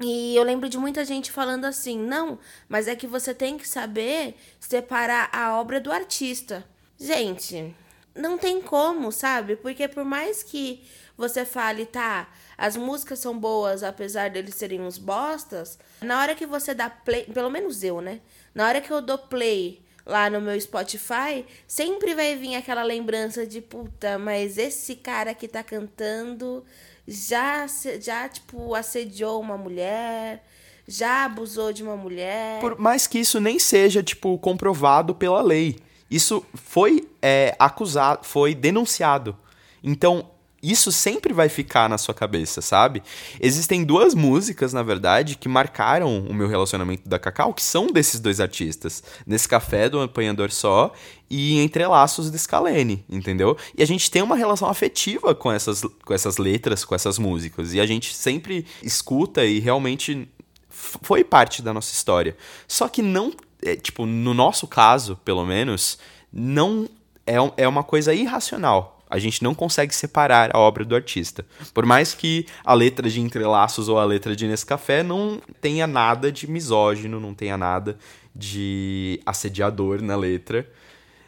[0.00, 3.68] E eu lembro de muita gente falando assim: não, mas é que você tem que
[3.68, 6.64] saber separar a obra do artista.
[6.98, 7.74] Gente,
[8.14, 9.56] não tem como, sabe?
[9.56, 10.82] Porque por mais que
[11.16, 16.46] você fale, tá, as músicas são boas apesar deles serem uns bostas, na hora que
[16.46, 18.20] você dá play, pelo menos eu, né?
[18.54, 23.46] Na hora que eu dou play lá no meu Spotify, sempre vai vir aquela lembrança
[23.46, 26.64] de puta, mas esse cara que tá cantando
[27.06, 27.66] já,
[28.00, 30.44] já tipo, assediou uma mulher,
[30.86, 32.60] já abusou de uma mulher.
[32.60, 35.78] Por mais que isso nem seja, tipo, comprovado pela lei.
[36.10, 39.36] Isso foi é, acusado, foi denunciado.
[39.82, 40.28] Então,
[40.62, 43.02] isso sempre vai ficar na sua cabeça, sabe?
[43.40, 48.20] Existem duas músicas, na verdade, que marcaram o meu relacionamento da Cacau, que são desses
[48.20, 49.02] dois artistas.
[49.26, 50.92] Nesse café do Apanhador Só
[51.30, 53.56] e Entrelaços de Scalene, entendeu?
[53.76, 57.72] E a gente tem uma relação afetiva com essas, com essas letras, com essas músicas.
[57.72, 60.28] E a gente sempre escuta e realmente
[60.68, 62.36] foi parte da nossa história.
[62.68, 65.98] Só que não, é, tipo, no nosso caso, pelo menos,
[66.30, 66.86] não
[67.26, 71.44] é, é uma coisa irracional a gente não consegue separar a obra do artista.
[71.74, 76.30] Por mais que a letra de Entrelaços ou a letra de Nescafé não tenha nada
[76.30, 77.98] de misógino, não tenha nada
[78.34, 80.70] de assediador na letra.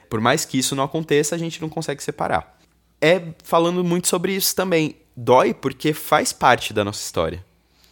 [0.09, 2.57] Por mais que isso não aconteça, a gente não consegue separar.
[3.01, 4.97] É falando muito sobre isso também.
[5.16, 7.45] Dói porque faz parte da nossa história.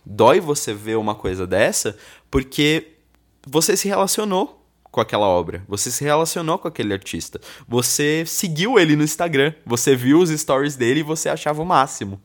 [0.07, 1.97] Dói você ver uma coisa dessa
[2.31, 2.93] porque
[3.45, 4.60] você se relacionou
[4.91, 5.63] com aquela obra.
[5.69, 7.41] Você se relacionou com aquele artista.
[7.69, 9.55] Você seguiu ele no Instagram.
[9.65, 12.21] Você viu os stories dele e você achava o máximo.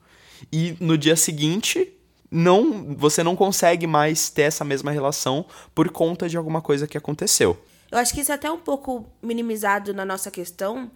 [0.52, 1.94] E no dia seguinte,
[2.30, 6.98] não, você não consegue mais ter essa mesma relação por conta de alguma coisa que
[6.98, 7.58] aconteceu.
[7.92, 10.92] Eu acho que isso é até um pouco minimizado na nossa questão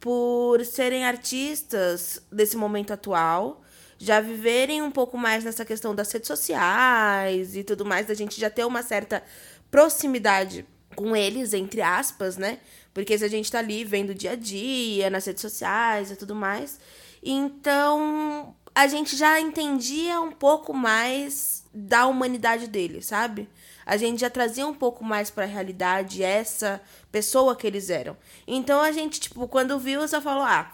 [0.00, 3.62] por serem artistas desse momento atual,
[3.96, 8.38] já viverem um pouco mais nessa questão das redes sociais e tudo mais, da gente
[8.38, 9.22] já ter uma certa
[9.70, 12.58] proximidade com eles, entre aspas, né?
[12.92, 16.34] Porque se a gente tá ali vendo dia a dia, nas redes sociais e tudo
[16.34, 16.78] mais.
[17.22, 23.48] Então, a gente já entendia um pouco mais da humanidade dele, sabe?
[23.86, 26.80] A gente já trazia um pouco mais para a realidade essa
[27.12, 28.16] pessoa que eles eram.
[28.46, 30.72] Então a gente, tipo, quando viu, só falou: "Ah,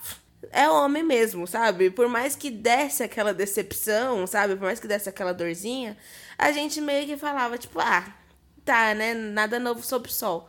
[0.53, 1.91] é homem mesmo", sabe?
[1.91, 4.55] Por mais que desse aquela decepção, sabe?
[4.57, 5.97] Por mais que desse aquela dorzinha,
[6.39, 8.05] a gente meio que falava, tipo, ah,
[8.71, 9.15] tá, né?
[9.15, 10.49] Nada novo sob o sol.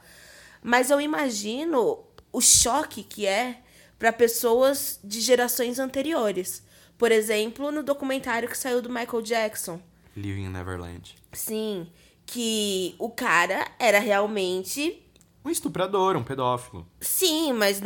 [0.62, 3.58] Mas eu imagino o choque que é
[3.98, 6.64] para pessoas de gerações anteriores.
[7.00, 9.82] Por exemplo, no documentário que saiu do Michael Jackson.
[10.16, 11.16] Living in Neverland.
[11.34, 11.88] Sim,
[12.28, 15.02] que o cara era realmente
[15.44, 16.86] um estuprador, um pedófilo.
[17.00, 17.82] Sim, mas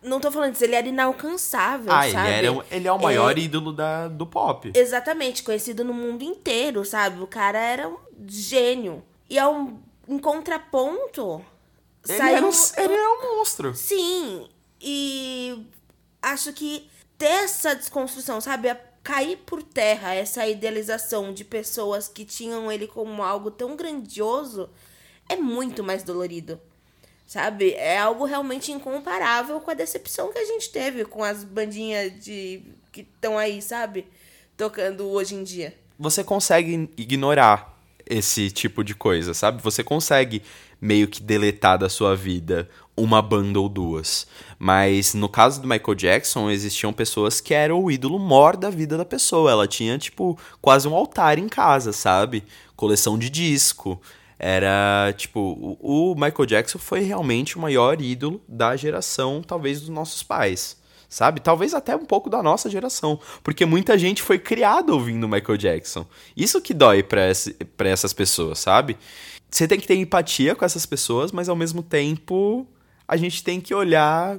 [0.00, 2.28] não tô falando disso, ele era inalcançável, ah, sabe?
[2.28, 3.40] Ele, era, ele é o maior é...
[3.40, 4.70] ídolo da, do pop.
[4.72, 7.20] Exatamente, conhecido no mundo inteiro, sabe?
[7.20, 9.02] O cara era um gênio.
[9.28, 11.44] E ao um, em contraponto.
[12.08, 12.48] Ele, saiu...
[12.48, 13.74] um, ele é um monstro.
[13.74, 14.48] Sim.
[14.80, 15.66] E
[16.22, 18.68] acho que ter essa desconstrução, sabe?
[19.08, 24.68] cair por terra essa idealização de pessoas que tinham ele como algo tão grandioso
[25.26, 26.60] é muito mais dolorido.
[27.26, 27.72] Sabe?
[27.72, 32.62] É algo realmente incomparável com a decepção que a gente teve com as bandinhas de
[32.92, 34.06] que estão aí, sabe?
[34.58, 35.74] Tocando hoje em dia.
[35.98, 37.77] Você consegue ignorar
[38.08, 39.62] esse tipo de coisa, sabe?
[39.62, 40.42] Você consegue
[40.80, 44.26] meio que deletar da sua vida uma banda ou duas.
[44.58, 48.96] Mas no caso do Michael Jackson, existiam pessoas que eram o ídolo mor da vida
[48.96, 49.50] da pessoa.
[49.50, 52.42] Ela tinha, tipo, quase um altar em casa, sabe?
[52.74, 54.00] Coleção de disco.
[54.38, 60.22] Era, tipo, o Michael Jackson foi realmente o maior ídolo da geração, talvez, dos nossos
[60.22, 60.77] pais.
[61.08, 61.40] Sabe?
[61.40, 63.18] Talvez até um pouco da nossa geração.
[63.42, 66.06] Porque muita gente foi criada ouvindo Michael Jackson.
[66.36, 68.96] Isso que dói pra essas pessoas, sabe?
[69.50, 72.66] Você tem que ter empatia com essas pessoas, mas ao mesmo tempo
[73.06, 74.38] a gente tem que olhar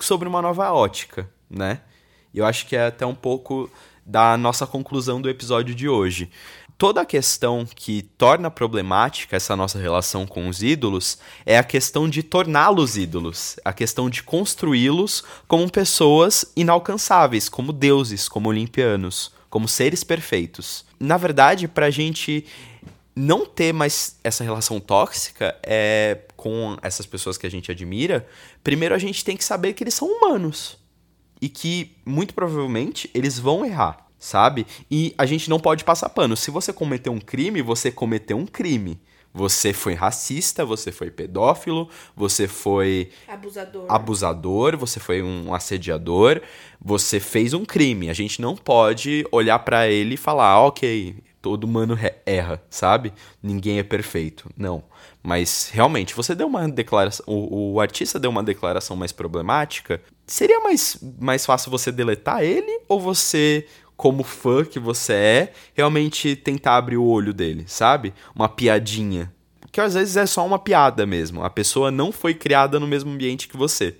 [0.00, 1.80] sobre uma nova ótica, né?
[2.34, 3.70] Eu acho que é até um pouco
[4.04, 6.28] da nossa conclusão do episódio de hoje
[6.76, 12.08] toda a questão que torna problemática essa nossa relação com os ídolos é a questão
[12.08, 19.68] de torná-los ídolos, a questão de construí-los como pessoas inalcançáveis, como deuses, como olimpianos, como
[19.68, 20.84] seres perfeitos.
[20.98, 22.44] Na verdade, para a gente
[23.14, 28.26] não ter mais essa relação tóxica é, com essas pessoas que a gente admira,
[28.64, 30.76] primeiro a gente tem que saber que eles são humanos
[31.40, 34.66] e que muito provavelmente eles vão errar sabe?
[34.90, 36.36] E a gente não pode passar pano.
[36.36, 38.98] Se você cometeu um crime, você cometeu um crime.
[39.34, 46.40] Você foi racista, você foi pedófilo, você foi abusador, abusador você foi um assediador,
[46.80, 48.08] você fez um crime.
[48.08, 53.12] A gente não pode olhar para ele e falar, ah, ok, todo humano erra, sabe?
[53.42, 54.48] Ninguém é perfeito.
[54.56, 54.82] Não.
[55.22, 57.24] Mas realmente, você deu uma declaração.
[57.28, 60.00] O, o artista deu uma declaração mais problemática.
[60.26, 66.34] Seria mais, mais fácil você deletar ele ou você como fã que você é, realmente
[66.36, 68.12] tentar abrir o olho dele, sabe?
[68.34, 69.32] Uma piadinha.
[69.70, 71.42] Que às vezes é só uma piada mesmo.
[71.42, 73.96] A pessoa não foi criada no mesmo ambiente que você,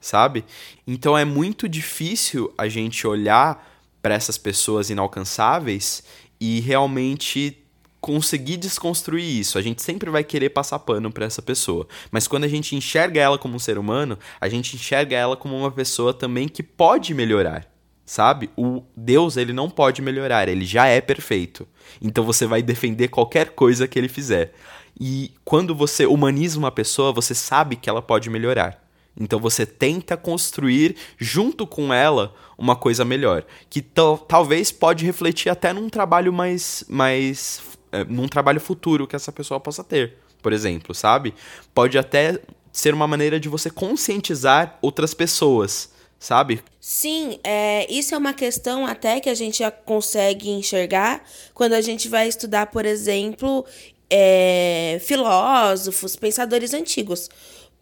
[0.00, 0.44] sabe?
[0.86, 6.02] Então é muito difícil a gente olhar para essas pessoas inalcançáveis
[6.38, 7.58] e realmente
[8.00, 9.56] conseguir desconstruir isso.
[9.56, 13.18] A gente sempre vai querer passar pano para essa pessoa, mas quando a gente enxerga
[13.18, 17.14] ela como um ser humano, a gente enxerga ela como uma pessoa também que pode
[17.14, 17.73] melhorar
[18.04, 18.50] sabe?
[18.56, 21.66] O Deus, ele não pode melhorar, ele já é perfeito.
[22.00, 24.52] Então você vai defender qualquer coisa que ele fizer.
[24.98, 28.82] E quando você humaniza uma pessoa, você sabe que ela pode melhorar.
[29.18, 35.72] Então você tenta construir junto com ela uma coisa melhor, que talvez pode refletir até
[35.72, 37.62] num trabalho mais mais
[37.92, 41.32] é, num trabalho futuro que essa pessoa possa ter, por exemplo, sabe?
[41.72, 42.40] Pode até
[42.72, 45.93] ser uma maneira de você conscientizar outras pessoas
[46.24, 46.62] sabe?
[46.80, 51.82] Sim, é, isso é uma questão até que a gente já consegue enxergar quando a
[51.82, 53.64] gente vai estudar, por exemplo,
[54.08, 57.28] é, filósofos, pensadores antigos.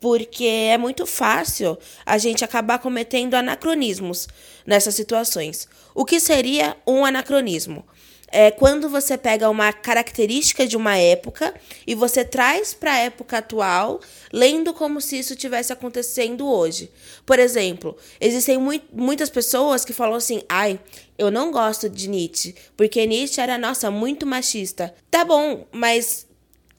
[0.00, 4.26] Porque é muito fácil a gente acabar cometendo anacronismos
[4.66, 5.68] nessas situações.
[5.94, 7.86] O que seria um anacronismo?
[8.32, 11.54] É quando você pega uma característica de uma época
[11.86, 14.00] e você traz para a época atual,
[14.32, 16.90] lendo como se isso tivesse acontecendo hoje.
[17.26, 20.80] Por exemplo, existem muito, muitas pessoas que falam assim: ai,
[21.18, 24.94] eu não gosto de Nietzsche, porque Nietzsche era, nossa, muito machista.
[25.10, 26.26] Tá bom, mas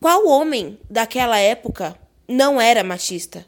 [0.02, 1.96] qual homem daquela época
[2.28, 3.46] não era machista?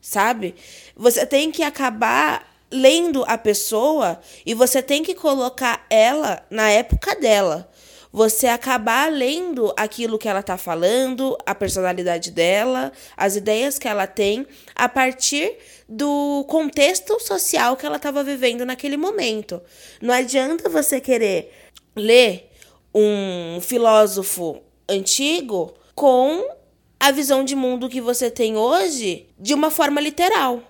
[0.00, 0.54] Sabe?
[0.96, 7.14] Você tem que acabar lendo a pessoa e você tem que colocar ela na época
[7.14, 7.70] dela.
[8.12, 14.06] Você acabar lendo aquilo que ela está falando, a personalidade dela, as ideias que ela
[14.06, 19.60] tem, a partir do contexto social que ela estava vivendo naquele momento.
[20.00, 21.52] Não adianta você querer
[21.94, 22.50] ler
[22.94, 26.42] um filósofo antigo com
[26.98, 30.62] a visão de mundo que você tem hoje de uma forma literal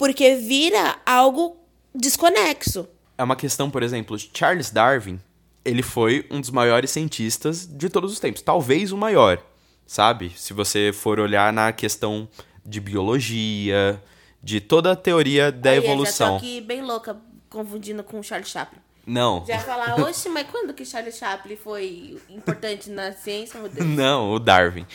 [0.00, 1.58] porque vira algo
[1.94, 2.88] desconexo.
[3.18, 5.20] É uma questão, por exemplo, Charles Darwin,
[5.62, 9.38] ele foi um dos maiores cientistas de todos os tempos, talvez o maior,
[9.86, 10.32] sabe?
[10.34, 12.26] Se você for olhar na questão
[12.64, 14.02] de biologia,
[14.42, 16.28] de toda a teoria da Aí, evolução.
[16.28, 17.18] Eu já tô aqui bem louca
[17.50, 18.80] confundindo com Charles Chaplin.
[19.06, 19.44] Não.
[19.46, 24.86] Já falar, oxe, mas quando que Charles Chaplin foi importante na ciência, Não, o Darwin.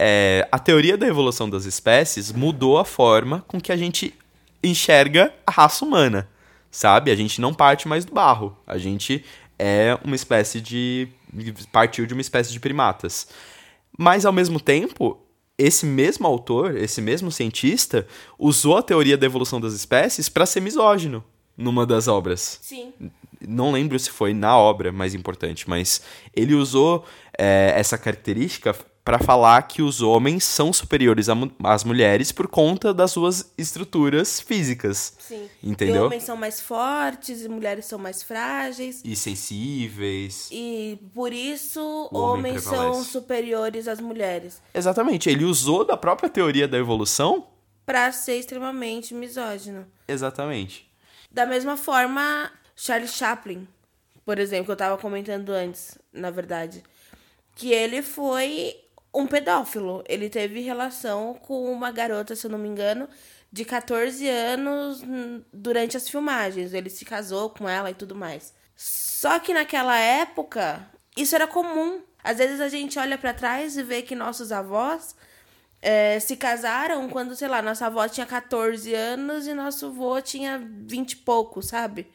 [0.00, 4.14] É, a teoria da evolução das espécies mudou a forma com que a gente
[4.66, 6.28] enxerga a raça humana,
[6.70, 7.10] sabe?
[7.10, 8.56] A gente não parte mais do barro.
[8.66, 9.24] A gente
[9.58, 11.08] é uma espécie de.
[11.72, 13.28] partiu de uma espécie de primatas.
[13.98, 15.18] Mas, ao mesmo tempo,
[15.58, 18.06] esse mesmo autor, esse mesmo cientista,
[18.38, 21.24] usou a teoria da evolução das espécies para ser misógino
[21.56, 22.58] numa das obras.
[22.60, 22.92] Sim.
[23.40, 26.02] não lembro se foi na obra mais importante, mas
[26.34, 27.04] ele usou
[27.38, 31.28] é, essa característica para falar que os homens são superiores
[31.62, 35.14] às mulheres por conta das suas estruturas físicas.
[35.20, 35.48] Sim.
[35.62, 35.94] Entendeu?
[35.94, 39.02] E homens são mais fortes e mulheres são mais frágeis.
[39.04, 40.48] E sensíveis.
[40.50, 41.80] E por isso
[42.10, 44.60] O homem homens são superiores às mulheres.
[44.74, 45.30] Exatamente.
[45.30, 47.46] Ele usou da própria teoria da evolução.
[47.86, 49.86] Pra ser extremamente misógino.
[50.08, 50.90] Exatamente.
[51.30, 53.68] Da mesma forma, Charlie Chaplin,
[54.24, 56.82] por exemplo, que eu tava comentando antes, na verdade.
[57.54, 58.74] Que ele foi
[59.16, 60.04] um pedófilo.
[60.08, 63.08] Ele teve relação com uma garota, se eu não me engano,
[63.50, 65.02] de 14 anos
[65.52, 66.74] durante as filmagens.
[66.74, 68.52] Ele se casou com ela e tudo mais.
[68.76, 70.86] Só que naquela época,
[71.16, 72.02] isso era comum.
[72.22, 75.16] Às vezes a gente olha pra trás e vê que nossos avós
[75.80, 80.58] é, se casaram quando, sei lá, nossa avó tinha 14 anos e nosso avô tinha
[80.58, 82.06] 20 e pouco, sabe?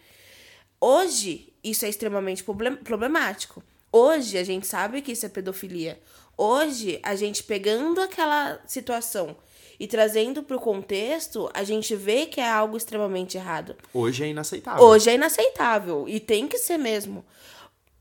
[0.80, 3.64] Hoje, isso é extremamente problem- problemático.
[3.92, 6.00] Hoje, a gente sabe que isso é pedofilia.
[6.38, 9.36] Hoje, a gente pegando aquela situação
[9.80, 13.76] e trazendo pro contexto, a gente vê que é algo extremamente errado.
[13.94, 14.84] Hoje é inaceitável.
[14.84, 17.26] Hoje é inaceitável e tem que ser mesmo.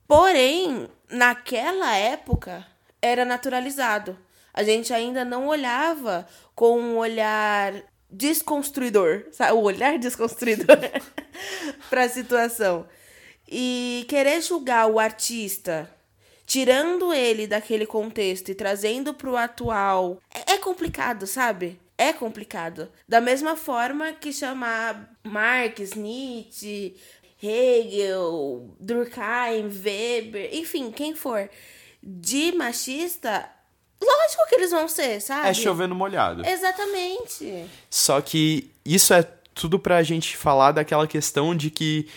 [0.07, 2.67] Porém, naquela época
[3.01, 4.19] era naturalizado.
[4.53, 7.73] A gente ainda não olhava com um olhar
[8.11, 9.53] desconstruidor, sabe?
[9.53, 10.77] O olhar desconstruidor
[11.89, 12.87] para a situação.
[13.49, 15.91] E querer julgar o artista,
[16.51, 21.79] tirando ele daquele contexto e trazendo pro atual, é é complicado, sabe?
[21.97, 22.89] É complicado.
[23.09, 26.97] Da mesma forma que chamar Marx, Nietzsche,
[27.41, 31.49] Hegel, Durkheim, Weber, enfim, quem for,
[32.03, 33.49] de machista,
[34.03, 35.51] lógico que eles vão ser, sabe?
[35.51, 36.45] É chovendo molhado.
[36.45, 37.65] Exatamente.
[37.89, 39.23] Só que isso é
[39.55, 42.09] tudo pra gente falar daquela questão de que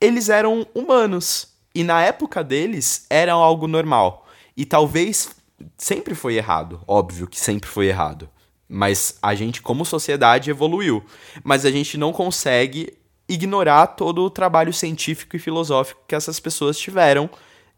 [0.00, 1.47] eles eram humanos.
[1.78, 4.26] E na época deles era algo normal.
[4.56, 5.30] E talvez
[5.76, 6.82] sempre foi errado.
[6.88, 8.28] Óbvio que sempre foi errado.
[8.68, 11.04] Mas a gente, como sociedade, evoluiu.
[11.44, 12.98] Mas a gente não consegue
[13.28, 17.30] ignorar todo o trabalho científico e filosófico que essas pessoas tiveram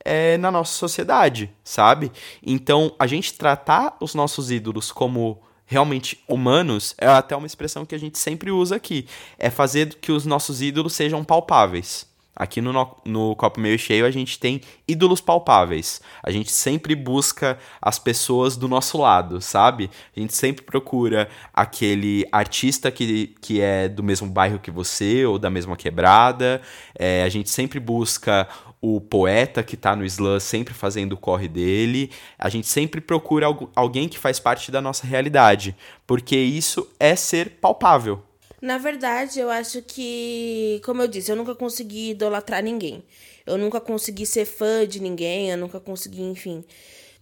[0.03, 2.11] é, na nossa sociedade, sabe?
[2.43, 7.95] Então, a gente tratar os nossos ídolos como realmente humanos é até uma expressão que
[7.95, 9.07] a gente sempre usa aqui.
[9.39, 12.09] É fazer que os nossos ídolos sejam palpáveis.
[12.41, 12.73] Aqui no,
[13.05, 16.01] no, Copo Meio Cheio a gente tem ídolos palpáveis.
[16.23, 19.91] A gente sempre busca as pessoas do nosso lado, sabe?
[20.17, 25.39] A gente sempre procura aquele artista que, que é do mesmo bairro que você ou
[25.39, 26.63] da mesma quebrada.
[26.99, 28.49] É, a gente sempre busca
[28.81, 32.11] o poeta que tá no slam sempre fazendo o corre dele.
[32.39, 35.77] A gente sempre procura algu- alguém que faz parte da nossa realidade,
[36.07, 38.30] porque isso é ser palpável.
[38.61, 43.03] Na verdade, eu acho que, como eu disse, eu nunca consegui idolatrar ninguém.
[43.47, 46.63] Eu nunca consegui ser fã de ninguém, eu nunca consegui, enfim.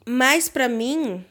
[0.05, 1.24] Mas pra mim,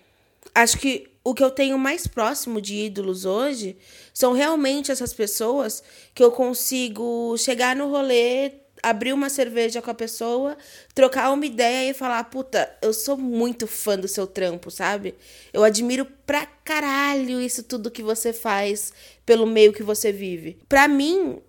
[0.56, 3.78] acho que o que eu tenho mais próximo de ídolos hoje
[4.14, 5.84] são realmente essas pessoas
[6.16, 8.54] que eu consigo chegar no rolê,
[8.84, 10.58] abrir uma cerveja com a pessoa,
[10.94, 15.16] trocar uma ideia e falar: puta, eu sou muito fã do seu trampo, sabe?
[15.54, 18.94] Eu admiro pra caralho isso tudo que você faz
[19.26, 20.58] pelo meio que você vive.
[20.68, 21.42] Pra mim,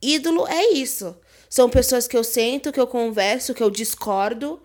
[0.00, 1.16] ídolo é isso.
[1.48, 4.60] São pessoas que eu sento, que eu converso, que eu discordo,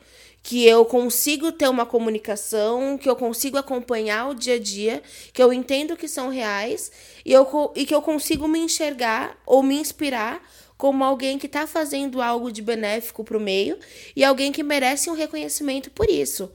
[0.47, 5.03] que eu consigo ter uma comunicação, que eu consigo acompanhar o dia a dia,
[5.33, 6.89] que eu entendo que são reais
[7.25, 7.45] e, eu,
[7.75, 10.41] e que eu consigo me enxergar ou me inspirar
[10.77, 13.77] como alguém que está fazendo algo de benéfico pro meio
[14.15, 16.51] e alguém que merece um reconhecimento por isso,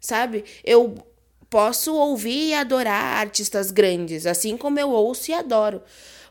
[0.00, 0.44] sabe?
[0.64, 0.94] Eu
[1.50, 5.82] posso ouvir e adorar artistas grandes, assim como eu ouço e adoro.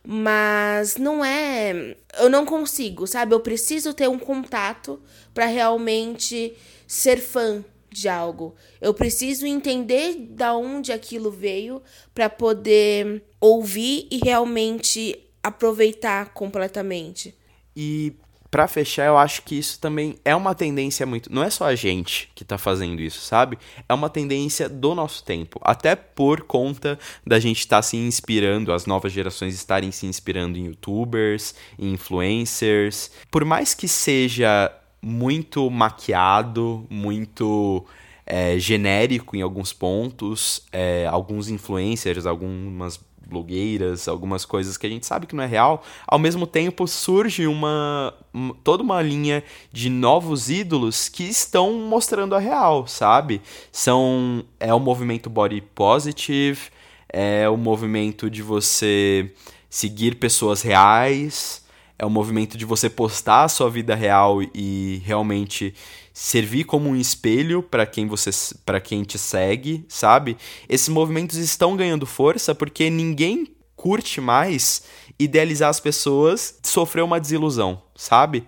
[0.08, 1.96] Mas não é.
[2.20, 3.34] Eu não consigo, sabe?
[3.34, 5.02] Eu preciso ter um contato
[5.34, 8.54] para realmente ser fã de algo.
[8.80, 11.82] Eu preciso entender da onde aquilo veio
[12.14, 17.36] para poder ouvir e realmente aproveitar completamente.
[17.76, 18.14] E
[18.50, 21.32] pra fechar, eu acho que isso também é uma tendência muito.
[21.32, 23.60] Não é só a gente que tá fazendo isso, sabe?
[23.88, 25.60] É uma tendência do nosso tempo.
[25.62, 30.66] Até por conta da gente estar se inspirando, as novas gerações estarem se inspirando em
[30.66, 33.12] youtubers, em influencers.
[33.30, 37.86] Por mais que seja muito maquiado, muito
[38.26, 45.05] é, genérico em alguns pontos, é, alguns influencers, algumas blogueiras, algumas coisas que a gente
[45.05, 49.89] sabe que não é real, ao mesmo tempo surge uma, um- toda uma linha de
[49.89, 53.41] novos ídolos que estão mostrando a real, sabe?
[53.71, 56.69] São é o movimento body positive,
[57.09, 59.32] é o movimento de você
[59.69, 61.63] seguir pessoas reais,
[61.97, 65.73] é o movimento de você postar a sua vida real e realmente
[66.16, 68.32] servir como um espelho para quem você
[68.66, 70.38] para quem te segue, sabe?
[70.70, 74.84] Esses movimentos estão ganhando força porque ninguém curte mais
[75.20, 78.47] idealizar as pessoas, sofrer uma desilusão, sabe?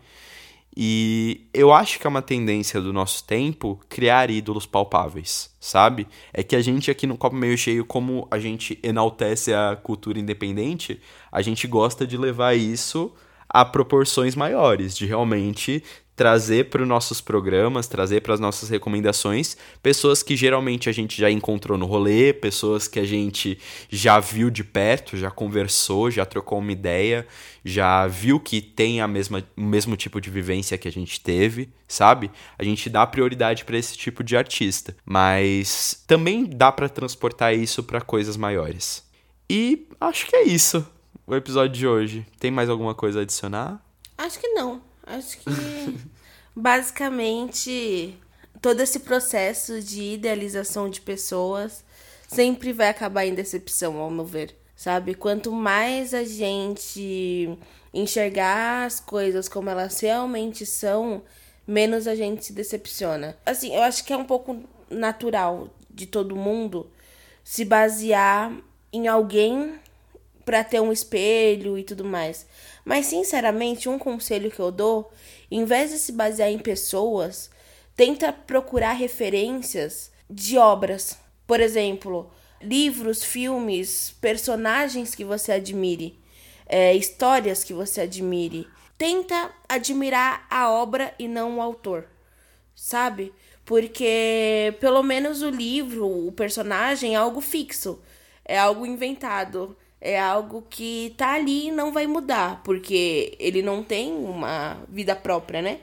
[0.78, 6.08] E eu acho que é uma tendência do nosso tempo criar ídolos palpáveis, sabe?
[6.32, 10.20] É que a gente aqui no Copo Meio Cheio, como a gente enaltece a cultura
[10.20, 13.14] independente, a gente gosta de levar isso
[13.50, 15.84] a proporções maiores, de realmente
[16.18, 21.22] trazer para os nossos programas, trazer para as nossas recomendações pessoas que geralmente a gente
[21.22, 26.26] já encontrou no rolê, pessoas que a gente já viu de perto, já conversou, já
[26.26, 27.28] trocou uma ideia,
[27.64, 31.70] já viu que tem a mesma, o mesmo tipo de vivência que a gente teve,
[31.88, 32.32] sabe?
[32.58, 37.84] A gente dá prioridade para esse tipo de artista, mas também dá para transportar isso
[37.84, 39.08] para coisas maiores.
[39.48, 40.84] E acho que é isso
[41.28, 42.26] o episódio de hoje.
[42.40, 43.80] Tem mais alguma coisa a adicionar?
[44.18, 44.87] Acho que não.
[45.08, 45.50] Acho que
[46.56, 48.18] basicamente
[48.62, 51.84] todo esse processo de idealização de pessoas
[52.28, 54.56] sempre vai acabar em decepção, ao meu ver.
[54.76, 55.16] Sabe?
[55.16, 57.58] Quanto mais a gente
[57.92, 61.24] enxergar as coisas como elas realmente são,
[61.66, 63.36] menos a gente se decepciona.
[63.44, 66.92] Assim, eu acho que é um pouco natural de todo mundo
[67.44, 68.56] se basear
[68.94, 69.80] em alguém
[70.46, 72.46] para ter um espelho e tudo mais.
[72.88, 75.12] Mas, sinceramente, um conselho que eu dou,
[75.52, 77.50] em vez de se basear em pessoas,
[77.98, 81.18] tenta procurar referências de obras.
[81.46, 82.32] Por exemplo,
[82.62, 86.18] livros, filmes, personagens que você admire,
[86.66, 88.66] é, histórias que você admire.
[88.98, 92.08] Tenta admirar a obra e não o autor,
[92.74, 93.34] sabe?
[93.66, 98.02] Porque pelo menos o livro, o personagem é algo fixo,
[98.46, 103.84] é algo inventado é algo que tá ali e não vai mudar, porque ele não
[103.84, 105.80] tem uma vida própria, né?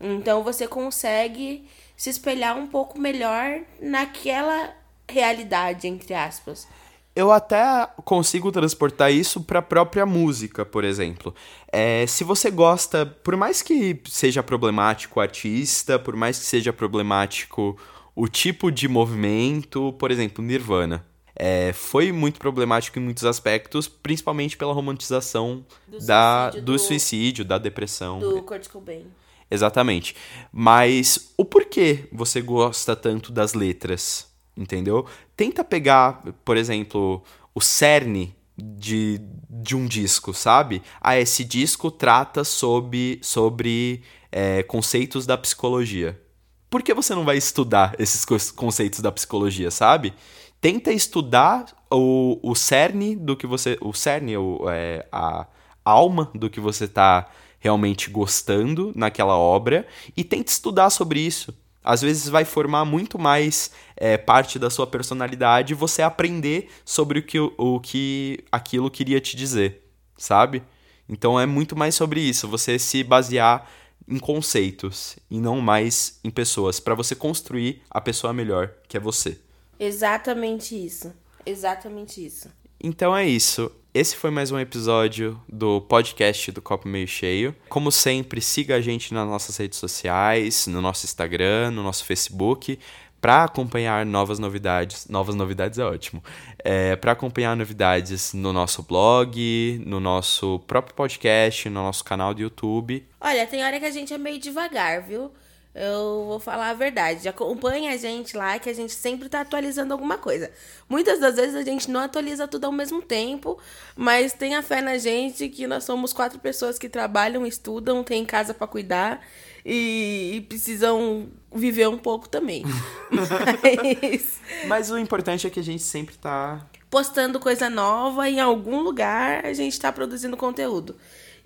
[0.00, 1.64] Então você consegue
[1.96, 4.74] se espelhar um pouco melhor naquela
[5.08, 6.66] realidade, entre aspas.
[7.14, 11.34] Eu até consigo transportar isso para a própria música, por exemplo.
[11.70, 16.72] É, se você gosta, por mais que seja problemático o artista, por mais que seja
[16.72, 17.76] problemático
[18.14, 21.09] o tipo de movimento, por exemplo, Nirvana
[21.42, 26.78] é, foi muito problemático em muitos aspectos, principalmente pela romantização do, da, suicídio, do, do
[26.78, 28.18] suicídio, da depressão.
[28.18, 29.06] Do Kurt Cobain.
[29.50, 30.14] Exatamente.
[30.52, 35.06] Mas o porquê você gosta tanto das letras, entendeu?
[35.34, 37.22] Tenta pegar, por exemplo,
[37.54, 39.18] o cerne de,
[39.48, 40.82] de um disco, sabe?
[41.00, 46.20] Ah, esse disco trata sobre, sobre é, conceitos da psicologia.
[46.68, 50.12] Por que você não vai estudar esses conceitos da psicologia, sabe?
[50.60, 53.78] Tenta estudar o, o cerne do que você.
[53.80, 55.46] O cerne, o, é, a
[55.84, 59.86] alma do que você está realmente gostando naquela obra
[60.16, 61.54] e tenta estudar sobre isso.
[61.82, 67.22] Às vezes vai formar muito mais é, parte da sua personalidade você aprender sobre o
[67.22, 69.82] que, o que aquilo queria te dizer,
[70.16, 70.62] sabe?
[71.08, 73.66] Então é muito mais sobre isso, você se basear
[74.06, 79.00] em conceitos e não mais em pessoas, para você construir a pessoa melhor, que é
[79.00, 79.38] você.
[79.80, 81.10] Exatamente isso.
[81.46, 82.50] Exatamente isso.
[82.78, 83.72] Então é isso.
[83.94, 87.56] Esse foi mais um episódio do podcast do Copo Meio Cheio.
[87.66, 92.78] Como sempre, siga a gente nas nossas redes sociais, no nosso Instagram, no nosso Facebook,
[93.22, 95.08] para acompanhar novas novidades.
[95.08, 96.22] Novas novidades é ótimo.
[96.62, 102.42] É, para acompanhar novidades no nosso blog, no nosso próprio podcast, no nosso canal do
[102.42, 103.08] YouTube.
[103.18, 105.32] Olha, tem hora que a gente é meio devagar, viu?
[105.74, 107.28] Eu vou falar a verdade.
[107.28, 110.50] Acompanha a gente lá que a gente sempre tá atualizando alguma coisa.
[110.88, 113.56] Muitas das vezes a gente não atualiza tudo ao mesmo tempo,
[113.94, 118.52] mas tenha fé na gente que nós somos quatro pessoas que trabalham, estudam, têm casa
[118.52, 119.20] para cuidar
[119.64, 122.64] e, e, precisam viver um pouco também.
[123.10, 124.40] mas...
[124.66, 129.46] mas o importante é que a gente sempre tá postando coisa nova em algum lugar,
[129.46, 130.96] a gente tá produzindo conteúdo.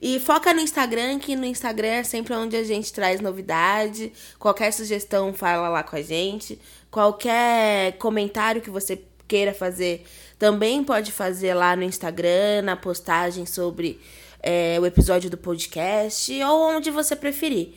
[0.06, 4.12] E foca no Instagram, que no Instagram é sempre onde a gente traz novidade.
[4.38, 6.60] Qualquer sugestão, fala lá com a gente.
[6.90, 10.04] Qualquer comentário que você queira fazer,
[10.38, 13.98] também pode fazer lá no Instagram, na postagem sobre
[14.42, 17.72] é, o episódio do podcast, ou onde você preferir.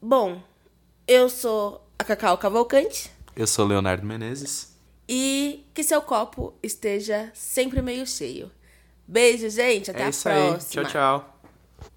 [0.00, 0.40] Bom,
[1.08, 3.10] eu sou a Cacau Cavalcante.
[3.34, 4.76] Eu sou Leonardo Menezes.
[5.08, 8.48] E que seu copo esteja sempre meio cheio.
[9.08, 9.90] Beijo, gente.
[9.90, 10.54] Até é a próxima.
[10.54, 10.58] Aí.
[10.58, 11.37] Tchau, tchau.